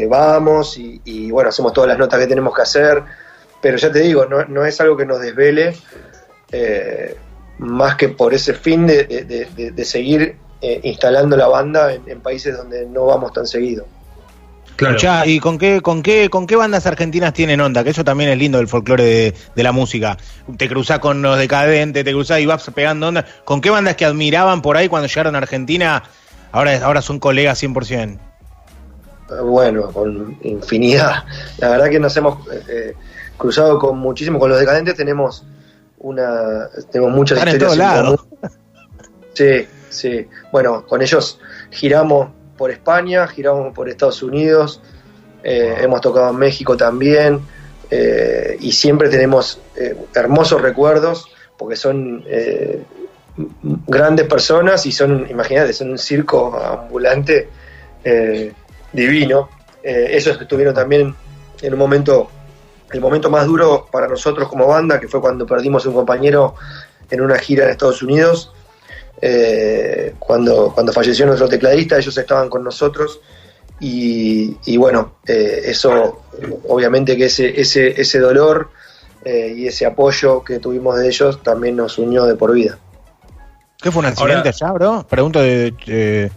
vamos 0.08 0.78
y, 0.78 1.00
y, 1.04 1.32
bueno, 1.32 1.48
hacemos 1.48 1.72
todas 1.72 1.88
las 1.88 1.98
notas 1.98 2.20
que 2.20 2.28
tenemos 2.28 2.54
que 2.54 2.62
hacer 2.62 3.02
pero 3.66 3.78
ya 3.78 3.90
te 3.90 3.98
digo, 3.98 4.26
no, 4.26 4.44
no 4.44 4.64
es 4.64 4.80
algo 4.80 4.96
que 4.96 5.04
nos 5.04 5.20
desvele 5.20 5.74
eh, 6.52 7.16
más 7.58 7.96
que 7.96 8.10
por 8.10 8.32
ese 8.32 8.54
fin 8.54 8.86
de, 8.86 9.84
seguir 9.84 10.36
eh, 10.62 10.78
instalando 10.84 11.36
la 11.36 11.48
banda 11.48 11.92
en, 11.92 12.20
países 12.20 12.56
donde 12.56 12.86
no 12.86 13.06
vamos 13.06 13.32
tan 13.32 13.44
seguido. 13.44 13.84
Claro. 14.76 14.96
¿y 15.24 15.40
con 15.40 15.58
qué, 15.58 15.80
con 15.80 16.00
qué, 16.00 16.30
con 16.30 16.46
qué 16.46 16.54
bandas 16.54 16.86
argentinas 16.86 17.32
tienen 17.32 17.60
onda? 17.60 17.82
Que 17.82 17.90
eso 17.90 18.04
también 18.04 18.30
es 18.30 18.38
lindo 18.38 18.58
del 18.58 18.68
folclore 18.68 19.34
de, 19.56 19.62
la 19.64 19.72
música. 19.72 20.16
Te 20.56 20.68
cruzás 20.68 21.00
con 21.00 21.20
los 21.20 21.36
decadentes, 21.36 22.04
te 22.04 22.12
cruzás 22.12 22.38
y 22.38 22.46
vas 22.46 22.70
pegando 22.72 23.08
onda. 23.08 23.26
¿Con 23.44 23.60
qué 23.60 23.70
bandas 23.70 23.96
que 23.96 24.04
admiraban 24.04 24.62
por 24.62 24.76
ahí 24.76 24.86
cuando 24.88 25.08
llegaron 25.08 25.34
a 25.34 25.38
Argentina 25.38 26.04
ahora, 26.52 26.78
ahora 26.84 27.02
son 27.02 27.18
colegas 27.18 27.60
100%? 27.60 28.16
Bueno, 29.42 29.90
con 29.90 30.38
infinidad. 30.44 31.24
La 31.58 31.70
verdad 31.70 31.90
que 31.90 31.98
nos 31.98 32.16
hemos 32.16 32.38
eh, 32.68 32.94
cruzado 33.36 33.78
con 33.78 33.98
muchísimo, 33.98 34.38
con 34.38 34.50
los 34.50 34.58
decadentes 34.58 34.94
tenemos 34.94 35.44
una, 35.98 36.68
tenemos 36.90 37.14
muchas 37.14 37.38
historias 37.46 38.16
Sí, 39.34 39.66
sí. 39.90 40.26
Bueno, 40.50 40.86
con 40.86 41.02
ellos 41.02 41.38
giramos 41.70 42.30
por 42.56 42.70
España, 42.70 43.26
giramos 43.26 43.74
por 43.74 43.88
Estados 43.88 44.22
Unidos, 44.22 44.80
eh, 45.42 45.76
hemos 45.80 46.00
tocado 46.00 46.30
en 46.30 46.36
México 46.36 46.76
también, 46.76 47.40
eh, 47.90 48.56
y 48.58 48.72
siempre 48.72 49.08
tenemos 49.08 49.60
eh, 49.76 49.94
hermosos 50.14 50.62
recuerdos, 50.62 51.28
porque 51.58 51.76
son 51.76 52.24
grandes 53.86 54.26
personas 54.26 54.86
y 54.86 54.92
son, 54.92 55.26
imagínate, 55.30 55.72
son 55.72 55.90
un 55.90 55.98
circo 55.98 56.58
ambulante 56.58 57.48
divino. 58.92 59.48
ellos 59.82 60.38
estuvieron 60.40 60.74
también 60.74 61.14
en 61.62 61.72
un 61.72 61.78
momento 61.78 62.30
el 62.90 63.00
momento 63.00 63.30
más 63.30 63.46
duro 63.46 63.86
para 63.90 64.08
nosotros 64.08 64.48
como 64.48 64.66
banda, 64.66 65.00
que 65.00 65.08
fue 65.08 65.20
cuando 65.20 65.46
perdimos 65.46 65.84
a 65.84 65.88
un 65.88 65.94
compañero 65.94 66.54
en 67.10 67.20
una 67.20 67.38
gira 67.38 67.64
en 67.64 67.70
Estados 67.70 68.02
Unidos. 68.02 68.52
Eh, 69.20 70.14
cuando, 70.18 70.72
cuando 70.74 70.92
falleció 70.92 71.26
nuestro 71.26 71.48
tecladista, 71.48 71.96
ellos 71.96 72.16
estaban 72.16 72.50
con 72.50 72.62
nosotros 72.62 73.20
y, 73.80 74.76
bueno, 74.76 75.16
eh, 75.26 75.62
eso 75.64 76.22
obviamente 76.68 77.16
que 77.16 77.26
ese, 77.26 77.60
ese, 77.60 78.00
ese 78.00 78.18
dolor 78.18 78.70
eh, 79.24 79.54
y 79.56 79.66
ese 79.66 79.84
apoyo 79.84 80.42
que 80.42 80.58
tuvimos 80.58 80.98
de 80.98 81.08
ellos 81.08 81.42
también 81.42 81.76
nos 81.76 81.98
unió 81.98 82.24
de 82.24 82.36
por 82.36 82.52
vida. 82.52 82.78
¿Qué 83.82 83.90
fue 83.90 84.00
un 84.00 84.06
accidente 84.06 84.48
allá, 84.48 84.72
bro? 84.72 85.06
Pregunto 85.08 85.40
de... 85.40 86.30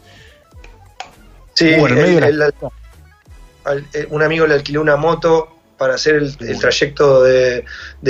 sí, 1.54 1.74
un 4.10 4.24
amigo 4.24 4.48
le 4.48 4.54
alquiló 4.54 4.82
una 4.82 4.98
moto 4.98 5.59
para 5.80 5.96
hacer 5.96 6.16
el, 6.16 6.60
trayecto 6.60 7.24
de, 7.24 7.64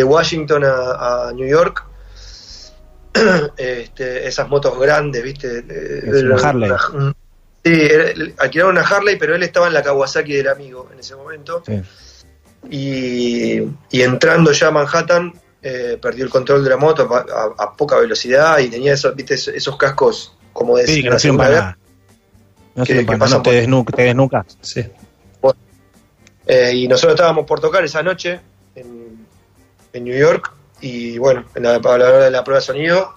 Washington 0.03 0.63
a, 0.65 1.31
New 1.33 1.47
York. 1.47 1.85
Este, 3.57 4.27
esas 4.27 4.47
motos 4.49 4.79
grandes, 4.79 5.23
¿viste? 5.23 5.63
una 6.23 6.35
Harley. 6.35 6.71
sí, 7.63 7.89
alquilaron 8.37 8.77
una 8.77 8.87
Harley, 8.87 9.17
pero 9.17 9.35
él 9.35 9.43
estaba 9.43 9.67
en 9.67 9.73
la 9.73 9.81
Kawasaki 9.81 10.33
del 10.33 10.47
amigo 10.47 10.89
en 10.93 10.99
ese 10.99 11.15
momento. 11.15 11.63
Y, 12.69 13.61
entrando 13.91 14.51
ya 14.51 14.67
a 14.67 14.71
Manhattan, 14.71 15.33
eh, 15.61 15.97
perdió 16.01 16.23
el 16.23 16.29
control 16.29 16.63
de 16.63 16.69
la 16.69 16.77
moto 16.77 17.09
a, 17.13 17.75
poca 17.75 17.97
velocidad 17.97 18.59
y 18.59 18.69
tenía 18.69 18.93
esos, 18.93 19.15
¿viste? 19.15 19.33
esos 19.33 19.75
cascos 19.75 20.37
como 20.53 20.77
de 20.77 20.87
sí, 20.87 21.01
que 21.03 21.09
no 21.09 21.19
sirven 21.19 21.37
para 21.37 21.49
nada. 21.49 21.77
No 22.75 22.85
sirven 22.85 23.05
para 23.05 23.17
nada, 23.17 23.41
te, 23.41 24.03
desnucas. 24.03 24.57
Sí. 24.61 24.85
Eh, 26.51 26.73
y 26.73 26.87
nosotros 26.87 27.13
estábamos 27.13 27.45
por 27.45 27.59
tocar 27.59 27.83
esa 27.83 28.01
noche 28.01 28.39
en, 28.73 29.27
New 30.03 30.17
York 30.17 30.51
y 30.81 31.19
bueno, 31.19 31.45
en 31.53 31.61
la, 31.63 31.75
a 31.75 31.79
la 31.79 31.93
hora 31.93 32.23
de 32.25 32.31
la 32.31 32.43
prueba 32.43 32.59
de 32.59 32.65
sonido 32.65 33.13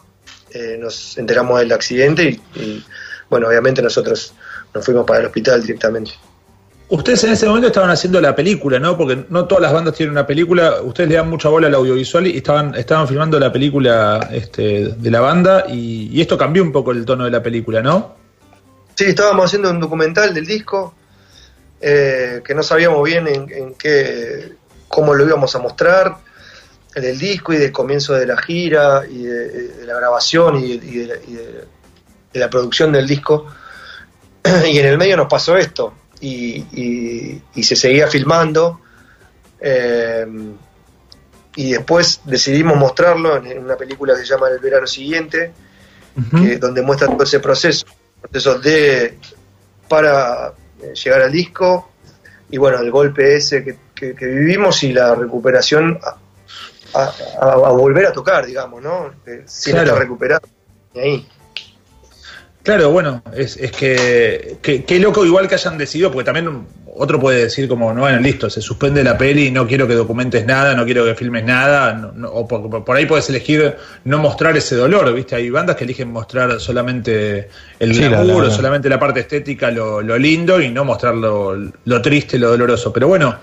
eh, 0.53 0.77
nos 0.79 1.17
enteramos 1.17 1.59
del 1.61 1.73
accidente 1.73 2.39
y, 2.55 2.85
bueno, 3.31 3.49
obviamente 3.49 3.81
nosotros 3.81 4.35
nos 4.75 4.85
fuimos 4.85 5.07
para 5.07 5.21
el 5.21 5.27
hospital 5.27 5.63
directamente. 5.63 6.11
Ustedes 6.91 7.25
en 7.25 7.33
ese 7.33 7.47
momento 7.47 7.69
estaban 7.69 7.89
haciendo 7.89 8.21
la 8.21 8.37
película, 8.37 8.79
¿no? 8.79 8.99
Porque 8.99 9.25
no 9.31 9.47
todas 9.47 9.63
las 9.63 9.73
bandas 9.73 9.95
tienen 9.95 10.13
una 10.13 10.27
película. 10.27 10.83
Ustedes 10.83 11.09
le 11.09 11.17
dan 11.17 11.31
mucha 11.31 11.49
bola 11.49 11.69
al 11.69 11.75
audiovisual 11.75 12.27
y 12.27 12.37
estaban, 12.37 12.75
estaban 12.75 13.09
filmando 13.09 13.41
la 13.41 13.51
película 13.51 14.29
este, 14.31 14.89
de 14.89 15.11
la 15.11 15.21
banda 15.21 15.65
y, 15.69 16.11
y, 16.13 16.21
esto 16.21 16.37
cambió 16.37 16.63
un 16.63 16.71
poco 16.71 16.91
el 16.91 17.07
tono 17.07 17.25
de 17.25 17.31
la 17.31 17.43
película, 17.43 17.81
¿no? 17.81 18.15
Sí, 18.95 19.05
estábamos 19.05 19.47
haciendo 19.47 19.71
un 19.71 19.81
documental 19.81 20.35
del 20.35 20.45
disco 20.45 20.95
eh, 21.85 22.43
que 22.45 22.55
no 22.55 22.63
sabíamos 22.63 23.03
bien 23.03 23.27
en, 23.27 23.75
qué, 23.75 24.53
cómo 24.87 25.15
lo 25.15 25.27
íbamos 25.27 25.55
a 25.57 25.59
mostrar. 25.59 26.17
del 26.95 27.19
disco 27.19 27.53
y 27.53 27.57
del 27.57 27.73
comienzo 27.73 28.15
de 28.15 28.27
la 28.27 28.37
gira 28.37 29.03
y 29.09 29.25
de, 29.25 29.85
la 29.85 29.95
grabación 29.95 30.63
y, 30.63 30.77
de, 30.77 31.67
la 32.35 32.49
producción 32.49 32.93
del 32.93 33.07
disco. 33.07 33.47
Y 34.67 34.79
en 34.79 34.87
el 34.87 34.97
medio 34.97 35.17
nos 35.17 35.27
pasó 35.27 35.57
esto 35.57 35.93
y, 36.21 37.43
se 37.63 37.75
seguía 37.75 38.07
filmando. 38.07 38.81
Eh, 39.61 40.27
y 41.57 41.73
después 41.73 42.21
decidimos 42.25 42.77
mostrarlo 42.77 43.37
en, 43.37 43.59
una 43.59 43.77
película 43.77 44.15
que 44.15 44.21
se 44.21 44.27
llama 44.27 44.49
El 44.49 44.61
verano 44.61 44.87
siguiente, 44.87 45.53
donde 46.61 46.83
muestra 46.83 47.09
todo 47.09 47.25
ese 47.25 47.41
proceso, 47.41 47.87
proceso 48.21 48.59
de 48.61 49.19
para 49.89 50.55
llegar 50.95 51.23
al 51.23 51.33
disco 51.33 51.91
y 52.51 52.59
bueno, 52.59 52.79
el 52.79 52.91
golpe 52.91 53.37
ese 53.37 53.65
que, 53.95 54.15
vivimos 54.27 54.83
y 54.83 54.93
la 54.93 55.15
recuperación 55.15 55.99
a, 56.95 57.71
volver 57.71 58.07
a 58.07 58.13
tocar, 58.13 58.45
digamos, 58.45 58.83
¿no? 58.83 59.13
Eh, 59.27 59.45
sin 59.47 59.77
estar 59.77 59.99
recuperado. 59.99 60.43
Y 60.93 60.99
ahí. 60.99 61.29
Claro, 62.63 62.91
bueno, 62.91 63.23
es, 63.35 63.57
es 63.57 63.73
que, 63.73 64.59
qué 64.61 64.99
loco 65.01 65.25
igual 65.25 65.49
que 65.49 65.55
hayan 65.55 65.79
decidido, 65.79 66.13
porque 66.13 66.27
también 66.27 66.67
otro 66.95 67.19
puede 67.19 67.45
decir 67.45 67.69
como, 67.69 67.93
no, 67.95 68.03
bueno, 68.03 68.19
listo, 68.19 68.51
se 68.51 68.61
suspende 68.61 69.03
la 69.03 69.17
peli, 69.17 69.51
no 69.51 69.67
quiero 69.67 69.89
que 69.89 69.95
documentes 69.95 70.45
nada, 70.45 70.75
no 70.75 70.85
quiero 70.85 71.05
que 71.05 71.15
filmes 71.15 71.43
nada, 71.45 72.13
o 72.31 72.47
por, 72.47 72.97
ahí 72.97 73.07
puedes 73.07 73.31
elegir 73.31 73.77
no 74.05 74.19
mostrar 74.19 74.57
ese 74.57 74.77
dolor, 74.77 75.13
¿viste? 75.15 75.35
Hay 75.35 75.49
bandas 75.49 75.77
que 75.77 75.85
eligen 75.85 76.13
mostrar 76.13 76.61
solamente 76.61 77.49
el 77.79 77.95
sí, 77.95 78.05
solamente 78.51 78.91
la 78.91 78.99
parte 78.99 79.21
estética, 79.21 79.71
lo, 79.71 80.03
lindo, 80.19 80.61
y 80.61 80.71
no 80.71 80.85
mostrar 80.85 81.15
lo, 81.15 82.03
triste, 82.03 82.39
lo 82.39 82.51
doloroso. 82.51 82.93
Pero 82.93 83.09
bueno, 83.09 83.37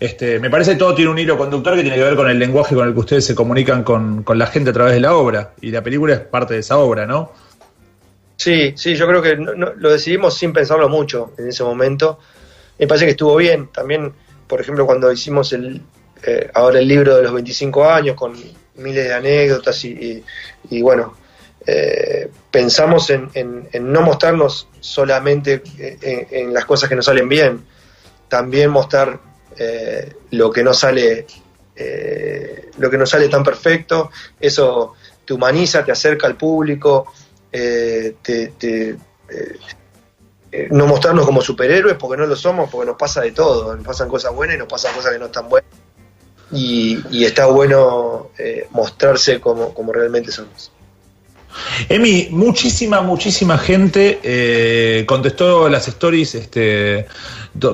este, 0.00 0.40
me 0.40 0.50
parece 0.50 0.72
que 0.72 0.78
todo 0.78 0.94
tiene 0.94 1.10
un 1.12 1.18
hilo 1.18 1.38
conductor 1.38 1.76
que 1.76 1.82
tiene 1.82 1.96
que 1.96 2.02
ver 2.02 2.16
con 2.16 2.28
el 2.28 2.40
lenguaje 2.40 2.74
con 2.74 2.88
el 2.88 2.92
que 2.92 3.00
ustedes 3.00 3.24
se 3.24 3.36
comunican 3.36 3.84
con, 3.84 4.24
con 4.24 4.36
la 4.36 4.48
gente 4.48 4.70
a 4.70 4.72
través 4.72 4.94
de 4.94 5.00
la 5.00 5.14
obra, 5.14 5.52
y 5.60 5.70
la 5.70 5.82
película 5.82 6.14
es 6.14 6.20
parte 6.20 6.54
de 6.54 6.60
esa 6.60 6.76
obra, 6.78 7.06
¿no? 7.06 7.30
Sí, 8.36 8.74
sí, 8.76 8.96
yo 8.96 9.06
creo 9.06 9.22
que 9.22 9.36
lo 9.36 9.90
decidimos 9.90 10.36
sin 10.36 10.52
pensarlo 10.52 10.88
mucho 10.88 11.32
en 11.38 11.48
ese 11.48 11.64
momento. 11.64 12.18
Me 12.78 12.86
parece 12.86 13.06
que 13.06 13.12
estuvo 13.12 13.36
bien. 13.36 13.68
También, 13.68 14.12
por 14.46 14.60
ejemplo, 14.60 14.86
cuando 14.86 15.10
hicimos 15.12 15.52
eh, 15.52 16.50
ahora 16.54 16.78
el 16.78 16.88
libro 16.88 17.16
de 17.16 17.22
los 17.22 17.32
25 17.32 17.88
años 17.88 18.16
con 18.16 18.34
miles 18.76 19.04
de 19.04 19.14
anécdotas 19.14 19.84
y, 19.84 20.22
bueno, 20.82 21.14
eh, 21.66 22.30
pensamos 22.50 23.10
en, 23.10 23.68
no 23.80 24.02
mostrarnos 24.02 24.68
solamente 24.80 25.62
eh, 25.78 26.26
en, 26.30 26.52
las 26.52 26.64
cosas 26.64 26.88
que 26.88 26.94
nos 26.94 27.06
salen 27.06 27.28
bien, 27.28 27.64
también 28.28 28.70
mostrar 28.70 29.18
lo 30.30 30.50
que 30.50 30.62
no 30.62 30.74
sale 30.74 31.26
lo 32.78 32.90
que 32.90 32.98
no 32.98 33.06
sale 33.06 33.28
tan 33.28 33.42
perfecto. 33.42 34.10
Eso 34.38 34.94
te 35.24 35.34
humaniza, 35.34 35.84
te 35.84 35.92
acerca 35.92 36.26
al 36.26 36.36
público 36.36 37.12
eh, 37.58 38.16
eh, 38.22 38.96
eh, 40.52 40.68
no 40.70 40.86
mostrarnos 40.86 41.26
como 41.26 41.40
superhéroes 41.40 41.96
porque 41.96 42.16
no 42.16 42.26
lo 42.26 42.36
somos, 42.36 42.70
porque 42.70 42.86
nos 42.86 42.96
pasa 42.96 43.20
de 43.22 43.32
todo, 43.32 43.74
nos 43.76 43.84
pasan 43.84 44.08
cosas 44.08 44.34
buenas 44.34 44.56
y 44.56 44.58
nos 44.58 44.68
pasan 44.68 44.94
cosas 44.94 45.12
que 45.12 45.18
no 45.18 45.26
están 45.26 45.48
buenas. 45.48 45.70
Y, 46.52 47.24
está 47.24 47.46
bueno 47.46 48.30
mostrarse 48.70 49.40
como, 49.40 49.74
como 49.74 49.92
realmente 49.92 50.30
somos. 50.30 50.70
Emi, 51.88 52.28
muchísima, 52.30 53.00
muchísima 53.00 53.58
gente 53.58 54.20
eh, 54.22 55.04
contestó 55.06 55.68
las 55.68 55.88
stories 55.88 56.34
este, 56.34 57.06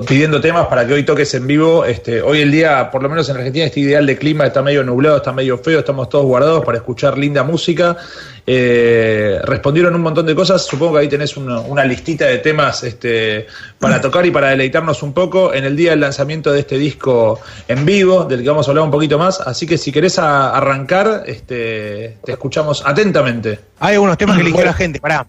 pidiendo 0.07 0.41
temas 0.41 0.67
para 0.67 0.85
que 0.85 0.93
hoy 0.93 1.03
toques 1.03 1.33
en 1.33 1.47
vivo. 1.47 1.85
Este, 1.85 2.21
hoy 2.21 2.41
el 2.41 2.51
día, 2.51 2.89
por 2.91 3.03
lo 3.03 3.09
menos 3.09 3.29
en 3.29 3.37
Argentina, 3.37 3.65
este 3.65 3.81
ideal 3.81 4.05
de 4.05 4.17
clima 4.17 4.45
está 4.45 4.61
medio 4.61 4.83
nublado, 4.83 5.17
está 5.17 5.31
medio 5.31 5.57
feo, 5.57 5.79
estamos 5.79 6.09
todos 6.09 6.25
guardados 6.25 6.63
para 6.63 6.77
escuchar 6.77 7.17
linda 7.17 7.43
música. 7.43 7.97
Eh, 8.45 9.39
respondieron 9.43 9.95
un 9.95 10.01
montón 10.01 10.25
de 10.25 10.35
cosas, 10.35 10.65
supongo 10.65 10.93
que 10.93 10.99
ahí 10.99 11.07
tenés 11.07 11.37
una, 11.37 11.85
listita 11.85 12.25
de 12.25 12.39
temas 12.39 12.83
este, 12.83 13.47
para 13.79 14.01
tocar 14.01 14.25
y 14.25 14.31
para 14.31 14.49
deleitarnos 14.49 15.01
un 15.01 15.13
poco 15.13 15.53
en 15.53 15.63
el 15.63 15.75
día 15.75 15.91
del 15.91 16.01
lanzamiento 16.01 16.51
de 16.51 16.59
este 16.59 16.77
disco 16.77 17.39
en 17.67 17.85
vivo, 17.85 18.25
del 18.25 18.43
que 18.43 18.49
vamos 18.49 18.67
a 18.67 18.71
hablar 18.71 18.85
un 18.85 18.91
poquito 18.91 19.17
más. 19.17 19.39
Así 19.39 19.65
que 19.65 19.77
si 19.77 19.91
querés 19.91 20.19
arrancar, 20.19 21.23
este, 21.25 22.17
te 22.23 22.31
escuchamos 22.31 22.83
atentamente. 22.85 23.59
Hay 23.79 23.95
algunos 23.95 24.17
temas 24.17 24.35
que 24.35 24.41
eligió 24.41 24.65
la 24.65 24.73
gente, 24.73 24.99
pará. 24.99 25.27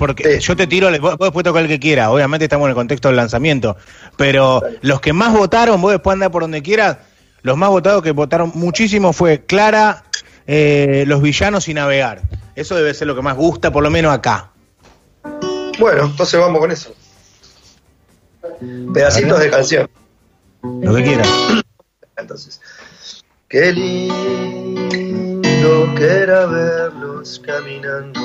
Porque 0.00 0.40
yo 0.40 0.56
te 0.56 0.66
tiro, 0.66 0.88
vos, 0.98 1.18
después 1.18 1.44
tocar 1.44 1.62
el 1.62 1.68
que 1.68 1.78
quiera, 1.78 2.10
obviamente 2.10 2.46
estamos 2.46 2.64
en 2.64 2.70
el 2.70 2.74
contexto 2.74 3.08
del 3.08 3.18
lanzamiento, 3.18 3.76
pero 4.16 4.62
los 4.80 5.02
que 5.02 5.12
más 5.12 5.34
votaron, 5.34 5.78
vos 5.78 5.92
después 5.92 6.14
andar 6.14 6.30
por 6.30 6.40
donde 6.40 6.62
quieras, 6.62 6.96
los 7.42 7.58
más 7.58 7.68
votados 7.68 8.02
que 8.02 8.12
votaron 8.12 8.50
muchísimo 8.54 9.12
fue 9.12 9.44
Clara, 9.44 10.04
eh, 10.46 11.04
Los 11.06 11.20
Villanos 11.20 11.68
y 11.68 11.74
Navegar. 11.74 12.22
Eso 12.56 12.76
debe 12.76 12.94
ser 12.94 13.08
lo 13.08 13.14
que 13.14 13.20
más 13.20 13.36
gusta, 13.36 13.70
por 13.70 13.82
lo 13.82 13.90
menos 13.90 14.14
acá. 14.14 14.52
Bueno, 15.78 16.06
entonces 16.06 16.40
vamos 16.40 16.60
con 16.60 16.70
eso. 16.70 16.94
Pedacitos 18.94 19.38
de 19.38 19.50
canción. 19.50 19.90
Lo 20.62 20.94
que 20.94 21.02
quieras. 21.02 21.28
Entonces, 22.16 22.58
qué 23.48 23.70
lindo 23.70 24.99
que 25.60 26.06
era 26.06 26.46
verlos 26.46 27.38
caminando 27.44 28.18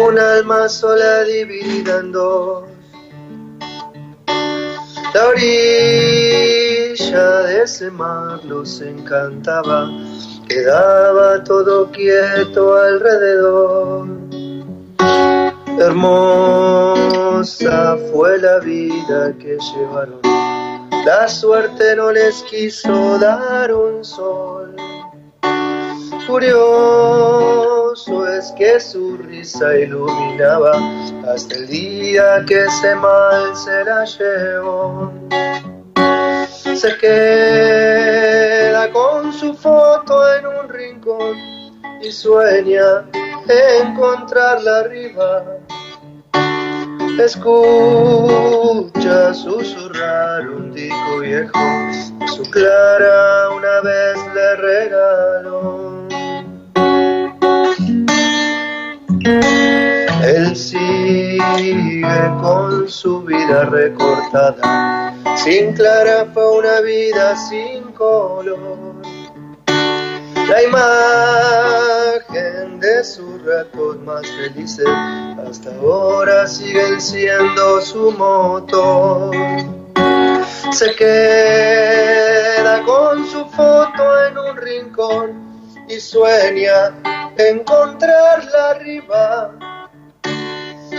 un 0.00 0.18
alma 0.18 0.70
sola 0.70 1.24
dividida 1.24 1.98
en 1.98 2.12
dos. 2.12 2.64
La 5.12 5.28
orilla 5.28 7.42
de 7.42 7.62
ese 7.64 7.90
mar 7.90 8.42
los 8.46 8.80
encantaba, 8.80 9.90
quedaba 10.48 11.44
todo 11.44 11.90
quieto 11.90 12.74
alrededor. 12.74 14.08
Hermosa 15.78 16.38
fue 18.10 18.38
la 18.38 18.60
vida 18.60 19.34
que 19.38 19.58
llevaron, 19.58 20.22
la 21.04 21.28
suerte 21.28 21.96
no 21.96 22.12
les 22.12 22.42
quiso 22.44 23.18
dar 23.18 23.74
un 23.74 24.02
sol. 24.02 24.74
Curioso 26.30 28.24
es 28.28 28.52
que 28.52 28.78
su 28.78 29.16
risa 29.16 29.76
iluminaba 29.76 30.78
hasta 31.26 31.56
el 31.56 31.66
día 31.66 32.44
que 32.46 32.66
ese 32.66 32.94
mal 32.94 33.56
se 33.56 33.84
la 33.84 34.04
llevó. 34.04 35.12
Se 36.76 36.96
queda 36.98 38.92
con 38.92 39.32
su 39.32 39.54
foto 39.54 40.22
en 40.36 40.46
un 40.46 40.68
rincón 40.68 41.36
y 42.00 42.12
sueña 42.12 43.10
encontrarla 43.82 44.78
arriba. 44.78 45.44
Escucha 47.18 48.54
susurrar 49.34 50.48
un 50.48 50.72
disco 50.72 51.18
viejo, 51.18 51.58
su 52.28 52.48
clara 52.52 53.50
una 53.50 53.80
vez 53.80 54.16
le 54.32 54.54
regaló. 54.54 55.99
Sigue 60.54 62.02
con 62.42 62.88
su 62.88 63.22
vida 63.22 63.66
recortada, 63.66 65.14
sin 65.36 65.74
clara 65.74 66.26
fue 66.34 66.58
una 66.58 66.80
vida 66.80 67.36
sin 67.36 67.92
color. 67.92 69.00
La 70.48 70.62
imagen 72.24 72.80
de 72.80 73.04
sus 73.04 73.44
ratos 73.44 74.00
más 74.00 74.26
felices 74.26 74.88
hasta 75.48 75.72
ahora 75.76 76.48
siguen 76.48 77.00
siendo 77.00 77.80
su 77.80 78.10
motor. 78.10 79.36
Se 80.72 80.96
queda 80.96 82.82
con 82.84 83.24
su 83.26 83.44
foto 83.50 84.26
en 84.26 84.36
un 84.36 84.56
rincón 84.56 85.84
y 85.88 86.00
sueña 86.00 86.92
encontrarla 87.36 88.70
arriba. 88.70 89.79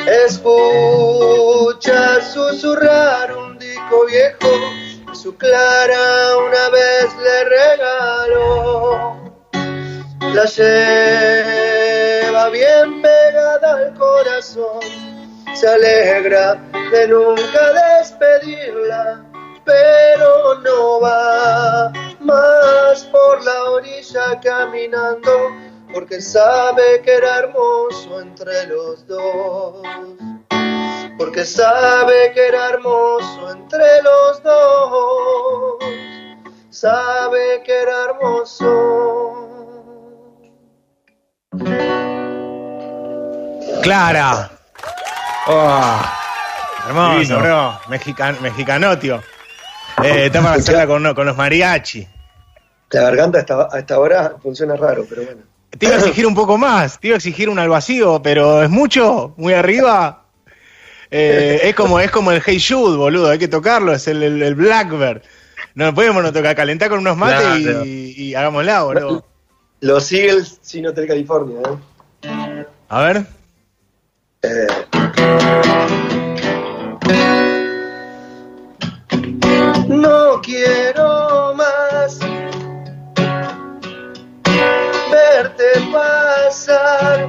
Escucha 0.07 1.91
susurrar 2.21 3.37
un 3.37 3.57
disco 3.59 4.05
viejo, 4.07 4.49
su 5.13 5.35
clara 5.37 6.37
una 6.37 6.69
vez 6.69 7.15
le 7.17 7.43
regaló. 7.45 9.31
La 10.33 10.45
lleva 10.45 11.79
bien 12.49 13.01
pegada 13.01 13.75
al 13.75 13.93
corazón, 13.93 14.79
se 15.53 15.67
alegra 15.67 16.55
de 16.91 17.07
nunca 17.07 17.73
despedirla, 17.99 19.23
pero 19.65 20.55
no 20.55 20.99
va 21.01 21.91
más 22.19 23.03
por 23.05 23.43
la 23.43 23.63
orilla 23.65 24.39
caminando 24.41 25.70
porque 25.93 26.21
sabe 26.21 27.01
que 27.03 27.13
era 27.15 27.39
hermoso 27.39 28.21
entre 28.21 28.67
los 28.67 29.05
dos. 29.07 29.81
Porque 31.17 31.45
sabe 31.45 32.31
que 32.33 32.47
era 32.47 32.69
hermoso 32.69 33.51
entre 33.51 34.01
los 34.01 34.43
dos. 34.43 35.77
sabe 36.69 37.61
que 37.63 37.81
era 37.81 38.05
hermoso. 38.05 39.37
Clara. 43.83 44.49
Oh, 45.47 46.01
hermoso, 46.87 47.39
bro. 47.39 47.79
Mexican, 47.89 48.37
mexicanotio. 48.41 49.21
Eh, 50.03 50.25
está 50.27 50.41
para 50.41 50.55
hacerla 50.55 50.87
con, 50.87 51.13
con 51.13 51.25
los 51.25 51.35
mariachi. 51.35 52.07
La 52.91 53.01
garganta 53.03 53.39
hasta, 53.39 53.69
a 53.71 53.79
esta 53.79 53.99
hora 53.99 54.35
funciona 54.41 54.75
raro, 54.75 55.05
pero 55.07 55.23
bueno. 55.23 55.50
Te 55.77 55.85
iba 55.85 55.95
a 55.95 55.99
exigir 55.99 56.27
un 56.27 56.35
poco 56.35 56.57
más, 56.57 56.99
te 56.99 57.07
iba 57.07 57.15
a 57.15 57.17
exigir 57.17 57.49
un 57.49 57.57
al 57.57 57.69
vacío, 57.69 58.21
pero 58.21 58.61
es 58.61 58.69
mucho, 58.69 59.33
muy 59.37 59.53
arriba. 59.53 60.25
Eh, 61.09 61.61
es 61.63 61.75
como 61.75 61.99
es 61.99 62.11
como 62.11 62.31
el 62.31 62.41
Hey 62.45 62.61
Jude, 62.65 62.97
boludo, 62.97 63.29
hay 63.29 63.39
que 63.39 63.47
tocarlo, 63.47 63.93
es 63.93 64.07
el, 64.07 64.21
el, 64.21 64.55
Blackbird. 64.55 65.21
No 65.75 65.93
podemos 65.93 66.23
no 66.23 66.33
tocar, 66.33 66.55
calentar 66.55 66.89
con 66.89 66.99
unos 66.99 67.17
mates 67.17 67.85
y, 67.85 68.13
y, 68.17 68.35
hagámosla, 68.35 68.83
boludo. 68.83 69.25
Los 69.79 70.11
Eagles 70.11 70.59
sin 70.61 70.85
Hotel 70.87 71.07
California, 71.07 71.59
¿eh? 72.23 72.65
A 72.89 73.01
ver. 73.01 73.25
Eh. 74.43 74.67
No 79.87 80.41
quiero 80.41 81.20
verte 85.41 85.71
pasar. 85.91 87.27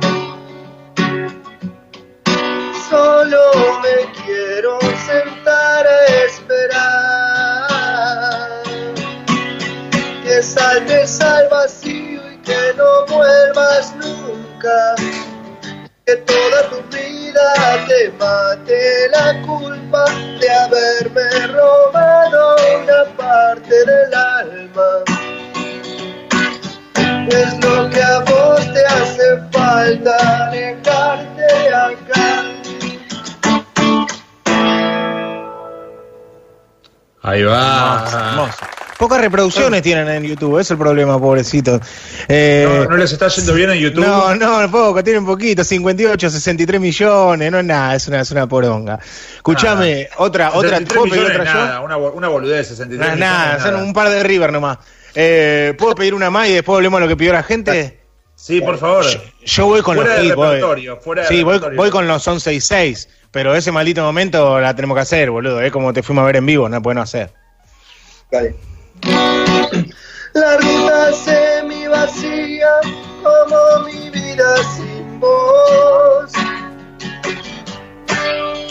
Solo 2.91 3.43
me 3.83 3.97
quiero 4.25 4.79
sentar 5.07 5.87
a 5.87 6.07
esperar 6.27 7.69
que 10.23 10.43
saltes 10.43 11.21
al 11.21 11.49
vacío 11.49 12.21
y 12.33 12.37
que 12.39 12.75
no 12.77 13.07
vuelvas 13.07 13.95
nunca 13.97 14.95
que 16.05 16.17
toda 16.17 16.69
tu 16.69 16.83
vida 16.95 17.87
te 17.89 18.11
mate 18.19 19.09
la 19.09 19.41
culpa 19.47 20.05
de 20.39 20.51
haberme 20.51 21.47
robado 21.47 22.57
una 22.83 23.05
parte 23.17 23.75
del 23.87 24.15
alma. 24.15 25.22
Es 27.29 27.65
lo 27.65 27.91
que 27.91 28.03
a 28.03 28.19
vos 28.21 28.73
te 28.73 28.85
hace 28.85 29.39
falta 29.53 30.51
dejarte 30.51 31.75
acá. 31.75 32.45
Ahí 37.23 37.43
va. 37.45 38.51
Pocas 38.99 39.21
reproducciones 39.21 39.83
tienen 39.83 40.09
en 40.09 40.23
YouTube, 40.23 40.61
es 40.61 40.71
el 40.71 40.79
problema, 40.79 41.19
pobrecito. 41.19 41.81
Eh, 42.29 42.87
no, 42.89 42.97
les 42.97 43.13
está 43.13 43.27
yendo 43.27 43.55
bien 43.55 43.71
en 43.71 43.79
YouTube. 43.79 44.07
No, 44.07 44.35
no, 44.35 44.71
poco, 44.71 45.03
tienen 45.03 45.27
poquito, 45.27 45.65
58, 45.65 46.31
63 46.31 46.81
millones, 46.81 47.51
no 47.51 47.59
es 47.59 47.65
nada, 47.65 47.97
es 47.97 48.07
una, 48.07 48.21
es 48.21 48.31
una 48.31 48.47
poronga. 48.47 49.01
Escuchame, 49.35 50.09
otra, 50.19 50.53
otra, 50.55 50.81
¿puedo 50.81 51.05
pedir 51.05 51.25
otra 51.25 51.43
nada, 51.43 51.79
yo? 51.79 51.85
Una, 51.85 51.97
una 51.97 52.29
boludez, 52.29 52.69
63 52.69 53.01
millones. 53.01 53.19
Nada, 53.19 53.61
son 53.61 53.75
un 53.75 53.93
par 53.93 54.09
de 54.09 54.23
River 54.23 54.53
nomás. 54.53 54.79
Eh, 55.15 55.75
¿Puedo 55.79 55.95
pedir 55.95 56.15
una 56.15 56.31
más 56.31 56.49
y 56.49 56.53
después 56.53 56.77
volvemos 56.77 56.99
a 56.99 57.03
lo 57.03 57.09
que 57.09 57.17
pidió 57.17 57.33
la 57.33 57.43
gente? 57.43 58.01
Sí, 58.35 58.61
por 58.61 58.79
favor. 58.79 59.05
Yo, 59.45 59.67
voy 59.67 59.83
con 59.83 59.97
fuera 59.97 60.17
los 60.17 60.25
hits, 60.25 60.35
voy. 60.35 60.89
Fuera 61.01 61.27
sí, 61.27 61.43
voy, 61.43 61.61
voy, 61.77 61.91
con 61.91 62.09
los 62.09 62.27
11 62.27 62.55
y 62.55 62.61
6, 62.61 63.09
pero 63.31 63.55
ese 63.55 63.71
maldito 63.71 64.03
momento 64.03 64.59
la 64.59 64.75
tenemos 64.75 64.97
que 64.97 65.03
hacer, 65.03 65.31
boludo. 65.31 65.61
Es 65.61 65.71
como 65.71 65.93
te 65.93 66.03
fuimos 66.03 66.23
a 66.23 66.27
ver 66.27 66.37
en 66.37 66.47
vivo, 66.47 66.69
no 66.69 66.83
podemos 66.83 67.05
hacer. 67.05 67.33
Dale. 68.31 68.55
La 70.33 70.57
ruta 70.57 71.13
semi 71.13 71.87
vacía 71.87 72.71
como 73.23 73.87
mi 73.87 74.11
vida 74.11 74.57
sin 74.77 75.21
voz. 75.21 76.33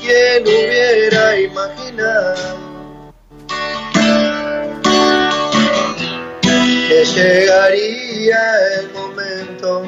¿Quién 0.02 0.44
hubiera 0.44 1.40
imaginado 1.40 2.71
llegaría 7.04 8.40
el 8.80 8.92
momento, 8.92 9.84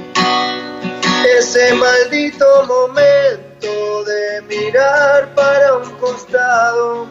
ese 1.39 1.73
maldito 1.73 2.65
momento 2.65 4.03
de 4.03 4.41
mirar 4.43 5.33
para 5.35 5.77
un 5.77 5.89
costado? 5.97 7.07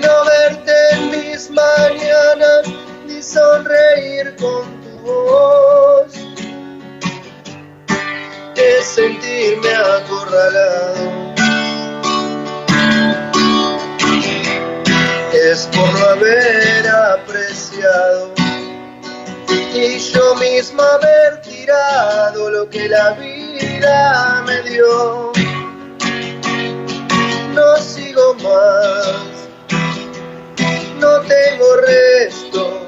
no 0.00 0.24
verte 0.24 0.72
en 0.92 1.10
mis 1.10 1.50
mañanas 1.50 2.62
ni 3.06 3.22
sonreír 3.22 4.34
con 4.36 4.80
tu 4.82 4.98
voz. 5.00 6.12
Es 8.56 8.86
sentirme 8.86 9.74
acorralado. 9.74 11.27
Es 15.50 15.66
por 15.74 15.90
no 15.92 16.04
haber 16.10 16.86
apreciado 16.88 18.34
y 19.74 19.98
yo 19.98 20.34
misma 20.34 20.84
haber 20.94 21.40
tirado 21.40 22.50
lo 22.50 22.68
que 22.68 22.86
la 22.86 23.12
vida 23.12 24.44
me 24.46 24.62
dio. 24.68 25.32
No 27.54 27.76
sigo 27.78 28.34
más 28.34 29.38
no 30.98 31.20
tengo 31.20 31.76
resto, 31.86 32.87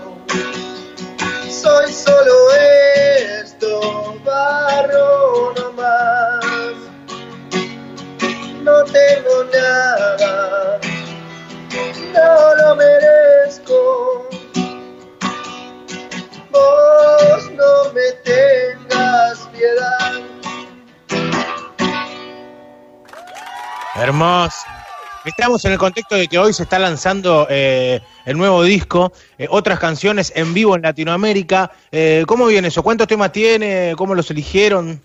Estamos 25.31 25.65
en 25.65 25.73
el 25.73 25.79
contexto 25.79 26.17
de 26.17 26.27
que 26.27 26.39
hoy 26.39 26.53
se 26.53 26.65
está 26.65 26.79
lanzando 26.81 27.47
eh, 27.49 28.01
el 28.27 28.37
nuevo 28.37 28.65
disco, 28.65 29.13
eh, 29.39 29.47
otras 29.49 29.79
canciones 29.79 30.33
en 30.35 30.53
vivo 30.53 30.75
en 30.75 30.83
Latinoamérica. 30.83 31.71
Eh, 31.93 32.25
¿Cómo 32.27 32.47
viene 32.47 32.69
eso? 32.69 32.83
¿Cuántos 32.83 33.07
temas 33.07 33.31
tiene? 33.31 33.95
¿Cómo 33.97 34.17
los 34.17 34.29
eligieron? 34.31 35.01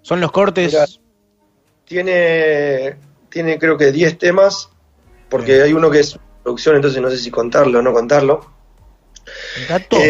¿Son 0.00 0.18
los 0.18 0.32
cortes? 0.32 0.98
tiene, 1.84 2.96
tiene 3.28 3.58
creo 3.58 3.76
que 3.76 3.92
10 3.92 4.18
temas, 4.18 4.70
porque 5.28 5.60
hay 5.60 5.74
uno 5.74 5.90
que 5.90 6.00
es 6.00 6.18
producción, 6.42 6.76
entonces 6.76 7.02
no 7.02 7.10
sé 7.10 7.18
si 7.18 7.30
contarlo 7.30 7.80
o 7.80 7.82
no 7.82 7.92
contarlo. 7.92 8.50
todo. 9.90 10.00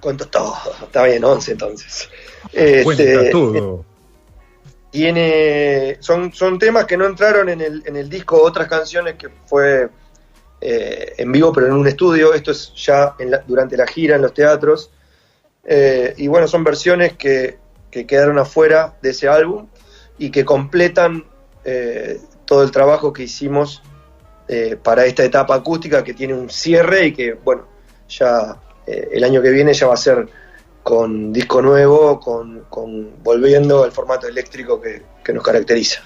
cuento 0.00 0.28
todo, 0.28 0.56
está 0.84 1.02
bien, 1.02 1.24
11 1.24 1.52
entonces. 1.52 2.08
Cuenta 2.84 3.02
este, 3.02 3.30
todo 3.30 3.84
tiene 4.96 5.98
son, 6.00 6.32
son 6.32 6.58
temas 6.58 6.86
que 6.86 6.96
no 6.96 7.04
entraron 7.04 7.50
en 7.50 7.60
el, 7.60 7.82
en 7.84 7.96
el 7.96 8.08
disco, 8.08 8.40
otras 8.40 8.66
canciones 8.66 9.16
que 9.16 9.28
fue 9.44 9.90
eh, 10.58 11.12
en 11.18 11.30
vivo, 11.30 11.52
pero 11.52 11.66
en 11.66 11.74
un 11.74 11.86
estudio. 11.86 12.32
Esto 12.32 12.52
es 12.52 12.72
ya 12.74 13.14
durante 13.46 13.76
la 13.76 13.86
gira 13.86 14.16
en 14.16 14.22
los 14.22 14.32
teatros. 14.32 14.90
Eh, 15.62 16.14
y 16.16 16.28
bueno, 16.28 16.48
son 16.48 16.64
versiones 16.64 17.12
que, 17.12 17.58
que, 17.90 18.06
quedaron 18.06 18.38
afuera 18.38 18.96
de 19.02 19.10
ese 19.10 19.28
álbum 19.28 19.68
y 20.16 20.30
que 20.30 20.46
completan 20.46 21.26
eh, 21.62 22.18
todo 22.46 22.62
el 22.62 22.70
trabajo 22.70 23.12
que 23.12 23.24
hicimos 23.24 23.82
para 24.82 25.04
esta 25.04 25.24
etapa 25.24 25.56
acústica 25.56 26.04
que 26.04 26.14
tiene 26.14 26.32
un 26.32 26.48
cierre 26.48 27.06
y 27.06 27.12
que, 27.12 27.32
bueno, 27.32 27.66
ya 28.08 28.56
el 28.86 29.24
año 29.24 29.42
que 29.42 29.50
viene 29.50 29.74
ya 29.74 29.88
va 29.88 29.94
a 29.94 29.96
ser 29.96 30.28
con 30.86 31.32
disco 31.32 31.60
nuevo, 31.60 32.20
con, 32.20 33.10
volviendo 33.24 33.82
al 33.82 33.90
formato 33.90 34.28
eléctrico 34.28 34.80
que, 34.80 35.32
nos 35.34 35.42
caracteriza. 35.42 36.00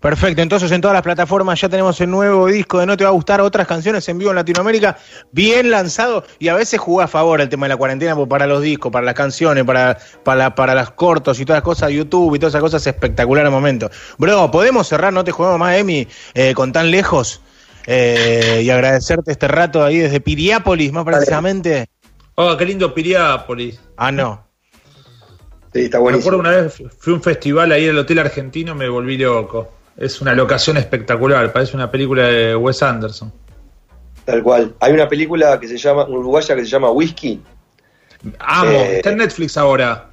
Perfecto, 0.00 0.40
entonces 0.40 0.72
en 0.72 0.80
todas 0.80 0.94
las 0.94 1.02
plataformas 1.02 1.60
ya 1.60 1.68
tenemos 1.68 2.00
el 2.00 2.08
nuevo 2.08 2.46
disco 2.46 2.78
de 2.78 2.86
No 2.86 2.96
Te 2.96 3.04
Va 3.04 3.10
a 3.10 3.12
Gustar, 3.12 3.42
otras 3.42 3.66
canciones 3.66 4.08
en 4.08 4.16
vivo 4.16 4.30
en 4.30 4.36
Latinoamérica, 4.36 4.96
bien 5.32 5.70
lanzado 5.70 6.24
y 6.38 6.48
a 6.48 6.54
veces 6.54 6.80
juega 6.80 7.04
a 7.04 7.08
favor 7.08 7.42
el 7.42 7.50
tema 7.50 7.66
de 7.66 7.74
la 7.74 7.76
cuarentena 7.76 8.16
para 8.26 8.46
los 8.46 8.62
discos, 8.62 8.90
para 8.90 9.04
las 9.04 9.14
canciones, 9.14 9.64
para, 9.64 9.98
para, 10.24 10.54
para 10.54 10.74
las 10.74 10.92
cortos 10.92 11.38
y 11.38 11.44
todas 11.44 11.58
las 11.58 11.64
cosas, 11.64 11.90
YouTube 11.90 12.34
y 12.34 12.38
todas 12.38 12.52
esas 12.52 12.62
cosas, 12.62 12.86
espectacular 12.86 13.44
el 13.44 13.50
momento. 13.50 13.90
Bro, 14.16 14.50
¿podemos 14.50 14.88
cerrar, 14.88 15.12
no 15.12 15.24
te 15.24 15.32
jugamos 15.32 15.58
más, 15.58 15.76
Emi, 15.76 16.08
eh, 16.32 16.54
con 16.54 16.72
tan 16.72 16.90
lejos? 16.90 17.42
Eh, 17.86 18.62
y 18.64 18.70
agradecerte 18.70 19.30
este 19.30 19.46
rato 19.46 19.84
ahí 19.84 19.98
desde 19.98 20.22
Piriápolis, 20.22 20.90
más 20.90 21.04
precisamente. 21.04 21.90
Oh, 22.42 22.56
qué 22.56 22.64
lindo 22.64 22.94
Piriápolis. 22.94 23.78
Ah, 23.98 24.10
no. 24.10 24.42
Sí, 25.74 25.82
está 25.82 25.98
bueno. 25.98 26.16
Me 26.16 26.22
acuerdo 26.22 26.38
una 26.40 26.50
vez 26.52 26.82
fui 26.98 27.12
a 27.12 27.16
un 27.16 27.22
festival 27.22 27.70
ahí 27.70 27.84
en 27.84 27.90
el 27.90 27.98
Hotel 27.98 28.18
Argentino, 28.18 28.74
me 28.74 28.88
volví 28.88 29.18
loco. 29.18 29.70
Es 29.94 30.22
una 30.22 30.34
locación 30.34 30.78
espectacular, 30.78 31.52
parece 31.52 31.76
una 31.76 31.90
película 31.90 32.24
de 32.28 32.56
Wes 32.56 32.82
Anderson. 32.82 33.30
Tal 34.24 34.42
cual. 34.42 34.74
Hay 34.80 34.94
una 34.94 35.06
película 35.06 35.60
que 35.60 35.68
se 35.68 35.76
llama, 35.76 36.06
uruguaya 36.08 36.56
que 36.56 36.62
se 36.62 36.70
llama 36.70 36.90
Whisky. 36.90 37.42
Amo, 38.38 38.70
Eh, 38.70 38.96
está 38.96 39.10
en 39.10 39.18
Netflix 39.18 39.58
ahora. 39.58 40.08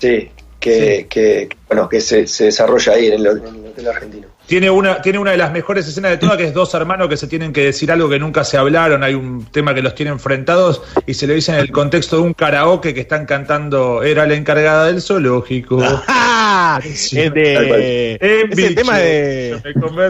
Sí, 0.00 0.28
que, 0.58 1.06
que 1.08 1.48
bueno, 1.68 1.88
que 1.88 2.00
se, 2.00 2.26
se 2.26 2.46
desarrolla 2.46 2.94
ahí 2.94 3.06
en 3.06 3.14
el, 3.14 3.26
en 3.26 3.46
el 3.46 3.66
hotel 3.66 3.86
argentino. 3.86 4.28
Tiene 4.46 4.70
una, 4.70 5.02
tiene 5.02 5.18
una 5.18 5.32
de 5.32 5.36
las 5.36 5.50
mejores 5.52 5.88
escenas 5.88 6.12
de 6.12 6.18
todas, 6.18 6.36
que 6.36 6.44
es 6.44 6.54
dos 6.54 6.72
hermanos 6.74 7.08
que 7.08 7.16
se 7.16 7.26
tienen 7.26 7.52
que 7.52 7.64
decir 7.64 7.90
algo 7.90 8.08
que 8.08 8.18
nunca 8.18 8.44
se 8.44 8.56
hablaron, 8.56 9.02
hay 9.02 9.14
un 9.14 9.44
tema 9.46 9.74
que 9.74 9.82
los 9.82 9.94
tiene 9.94 10.12
enfrentados 10.12 10.82
y 11.04 11.14
se 11.14 11.26
lo 11.26 11.34
dicen 11.34 11.56
en 11.56 11.62
el 11.62 11.72
contexto 11.72 12.16
de 12.16 12.22
un 12.22 12.32
karaoke 12.32 12.94
que 12.94 13.00
están 13.00 13.26
cantando, 13.26 14.04
era 14.04 14.24
la 14.24 14.34
encargada 14.34 14.86
del 14.86 15.02
zoológico. 15.02 15.78
¡Ah! 16.08 16.80
Sí, 16.82 17.18
Es 17.20 17.34
de. 17.34 18.18
En 18.20 18.52
Es 18.52 18.58
el 18.58 18.74
tema 18.76 18.98
de. 18.98 19.60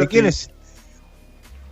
¿De 0.01 0.07
quién 0.09 0.27
es? 0.27 0.51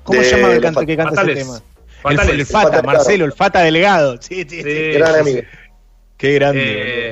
¿Cómo 0.04 0.20
De 0.20 0.24
se 0.24 0.36
llama 0.36 0.52
el 0.54 0.60
cante 0.62 0.86
que 0.86 0.96
canta 0.96 1.12
ese 1.12 1.20
Fatales. 1.20 1.46
tema? 1.46 1.62
Fatales. 2.02 2.32
El, 2.34 2.40
el 2.40 2.46
Fata, 2.46 2.68
Fata 2.68 2.82
Marcelo, 2.82 3.24
el 3.24 3.32
Fata 3.32 3.60
Delegado. 3.60 4.16
Sí, 4.20 4.46
sí, 4.48 4.62
sí. 4.62 4.62
Sí, 4.62 4.92
Gran 4.92 5.14
amigo. 5.16 5.40
Qué 6.16 6.34
grande. 6.34 6.62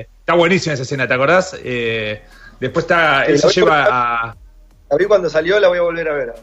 Eh, 0.01 0.07
está 0.21 0.35
buenísima 0.35 0.75
esa 0.75 0.83
escena, 0.85 1.07
¿te 1.09 1.15
acordás? 1.15 1.57
Eh, 1.63 2.23
después 2.61 2.85
está, 2.85 3.25
él 3.25 3.39
se 3.39 3.49
lleva 3.49 3.87
a... 3.91 4.37
La 4.93 4.99
vi 4.99 5.07
cuando 5.07 5.31
salió, 5.31 5.59
la 5.59 5.69
voy 5.69 5.79
a 5.79 5.83
volver 5.83 6.07
a 6.09 6.13
ver. 6.13 6.35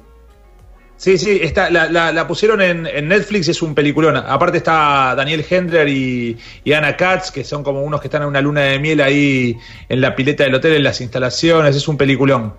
Sí, 0.97 1.17
sí, 1.19 1.39
está, 1.41 1.69
la, 1.69 1.88
la- 1.88 2.12
la 2.12 2.27
pusieron 2.27 2.62
en, 2.62 2.85
en 2.88 3.07
Netflix 3.07 3.47
es 3.47 3.62
un 3.62 3.73
peliculón. 3.75 4.17
Aparte 4.17 4.57
está 4.57 5.13
Daniel 5.15 5.45
Hendler 5.47 5.88
y, 5.88 6.35
y 6.63 6.73
Anna 6.73 6.97
Katz, 6.97 7.29
que 7.31 7.43
son 7.43 7.63
como 7.63 7.83
unos 7.83 8.01
que 8.01 8.07
están 8.07 8.23
en 8.23 8.27
una 8.27 8.41
luna 8.41 8.62
de 8.62 8.79
miel 8.79 8.99
ahí 9.01 9.55
en 9.88 10.01
la 10.01 10.15
pileta 10.15 10.43
del 10.43 10.55
hotel, 10.55 10.73
en 10.73 10.83
las 10.83 10.99
instalaciones. 10.99 11.75
Es 11.75 11.88
un 11.88 11.95
peliculón. 11.95 12.55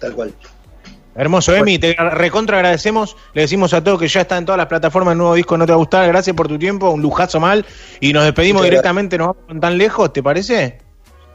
Tal 0.00 0.14
cual. 0.14 0.32
Hermoso, 1.14 1.54
Emi, 1.54 1.78
te 1.78 1.94
recontra 1.94 2.56
agradecemos. 2.56 3.16
Le 3.34 3.42
decimos 3.42 3.74
a 3.74 3.84
todos 3.84 4.00
que 4.00 4.08
ya 4.08 4.22
está 4.22 4.38
en 4.38 4.46
todas 4.46 4.56
las 4.56 4.66
plataformas 4.66 5.12
el 5.12 5.18
nuevo 5.18 5.34
disco 5.34 5.58
No 5.58 5.66
Te 5.66 5.72
Va 5.72 5.76
a 5.76 5.78
Gustar. 5.78 6.08
Gracias 6.08 6.34
por 6.34 6.48
tu 6.48 6.58
tiempo, 6.58 6.88
un 6.90 7.02
lujazo 7.02 7.38
mal. 7.38 7.66
Y 8.00 8.14
nos 8.14 8.24
despedimos 8.24 8.62
Muchas 8.62 8.70
directamente, 8.70 9.18
nos 9.18 9.26
vamos 9.28 9.42
con 9.46 9.60
tan 9.60 9.76
lejos, 9.76 10.10
¿te 10.12 10.22
parece? 10.22 10.78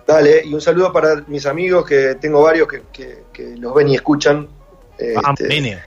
Dale, 0.07 0.45
y 0.45 0.53
un 0.53 0.61
saludo 0.61 0.93
para 0.93 1.23
mis 1.27 1.45
amigos, 1.45 1.85
que 1.85 2.15
tengo 2.15 2.43
varios 2.43 2.67
que, 2.67 2.83
que- 2.93 3.23
que 3.33 3.55
los 3.57 3.73
ven 3.73 3.89
y 3.89 3.95
escuchan. 3.95 4.47
Ah, 5.23 5.33
Este, 5.37 5.83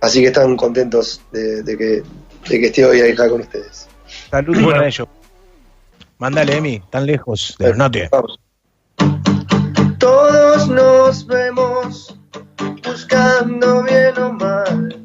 así 0.00 0.20
que 0.22 0.26
están 0.28 0.56
contentos 0.56 1.20
de, 1.30 1.62
de 1.62 1.76
que, 1.76 2.02
de 2.48 2.60
que 2.60 2.66
esté 2.66 2.84
hoy 2.84 3.00
acá 3.02 3.28
con 3.28 3.40
ustedes. 3.42 3.86
Saludos 4.30 4.62
Bueno. 4.62 4.76
para 4.78 4.88
ellos. 4.88 5.08
Mándale, 6.18 6.56
Emi, 6.56 6.82
tan 6.90 7.04
lejos 7.06 7.54
de 7.58 7.68
los 7.68 7.76
notes. 7.76 8.08
Vamos. 8.10 8.38
Todos 9.98 10.68
nos 10.68 11.26
vemos 11.26 12.18
buscando 12.82 13.82
bien 13.82 14.18
o 14.18 14.32
mal 14.32 15.00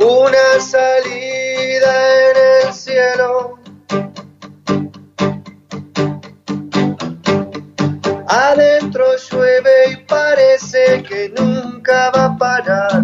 una 0.00 0.60
salida 0.60 2.30
en 2.30 2.66
el 2.68 2.74
cielo. 2.74 3.58
Adentro 8.32 9.16
llueve 9.28 9.90
y 9.90 9.96
parece 10.06 11.02
que 11.02 11.32
nunca 11.36 12.12
va 12.12 12.26
a 12.26 12.38
parar. 12.38 13.02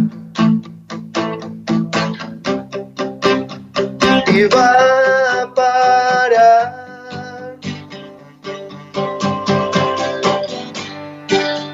Y 4.28 4.44
va 4.44 5.42
a 5.42 5.52
parar. 5.52 6.86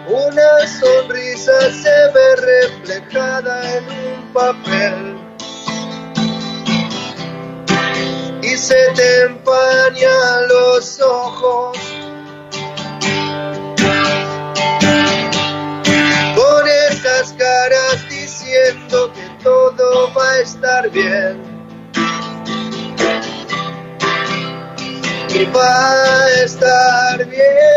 Una 0.08 0.66
sonrisa 0.80 1.52
se 1.72 1.96
ve 2.14 2.36
reflejada 2.36 3.76
en 3.76 3.84
un 3.84 4.32
papel 4.32 5.01
bien. 20.92 21.42
Y 25.34 25.44
va 25.46 25.92
a 25.92 26.30
estar 26.44 27.26
bien. 27.26 27.72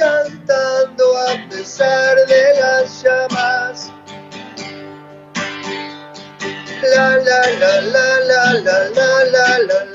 cantando 0.00 1.04
a 1.18 1.48
pesar 1.50 2.16
de 2.26 2.54
las 2.58 3.02
llamas. 3.02 3.92
La 6.94 7.16
la 7.18 7.40
la 7.60 7.80
la 7.82 8.08
la 8.30 8.54
la 8.54 8.78
la 8.88 9.24
la 9.24 9.58
la. 9.58 9.89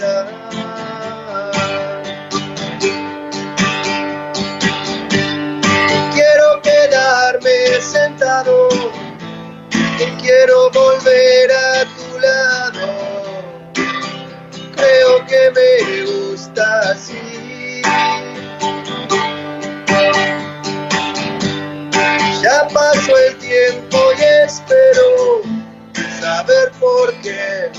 Saber 27.06 27.12
por 27.12 27.22
qué. 27.22 27.72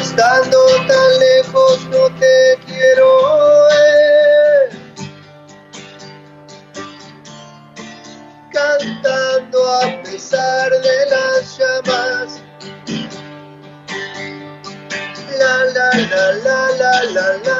Estando 0.00 0.58
tan 0.86 1.18
lejos 1.18 1.84
no 1.86 2.08
te 2.18 2.58
quiero. 2.66 3.68
Cantando 8.52 9.58
a 9.72 10.02
pesar 10.02 10.70
de 10.70 11.06
las 11.10 11.58
llamas. 11.58 12.42
La 15.38 15.56
la 15.66 15.90
la 16.10 16.24
la 16.32 16.58
la 16.78 16.92
la 16.92 16.94
la 17.04 17.26
la 17.44 17.55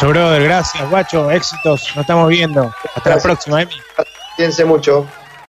la. 0.00 0.06
Hermoso, 0.06 0.08
brother. 0.08 0.42
Gracias, 0.44 0.90
guacho. 0.90 1.30
Éxitos. 1.30 1.82
Nos 1.94 2.02
estamos 2.02 2.28
viendo. 2.28 2.62
Hasta 2.62 2.88
la 2.96 3.02
Gracias. 3.04 3.22
próxima, 3.24 3.62
Emi. 3.62 3.74
Piense 4.36 4.64
mucho. 4.64 5.06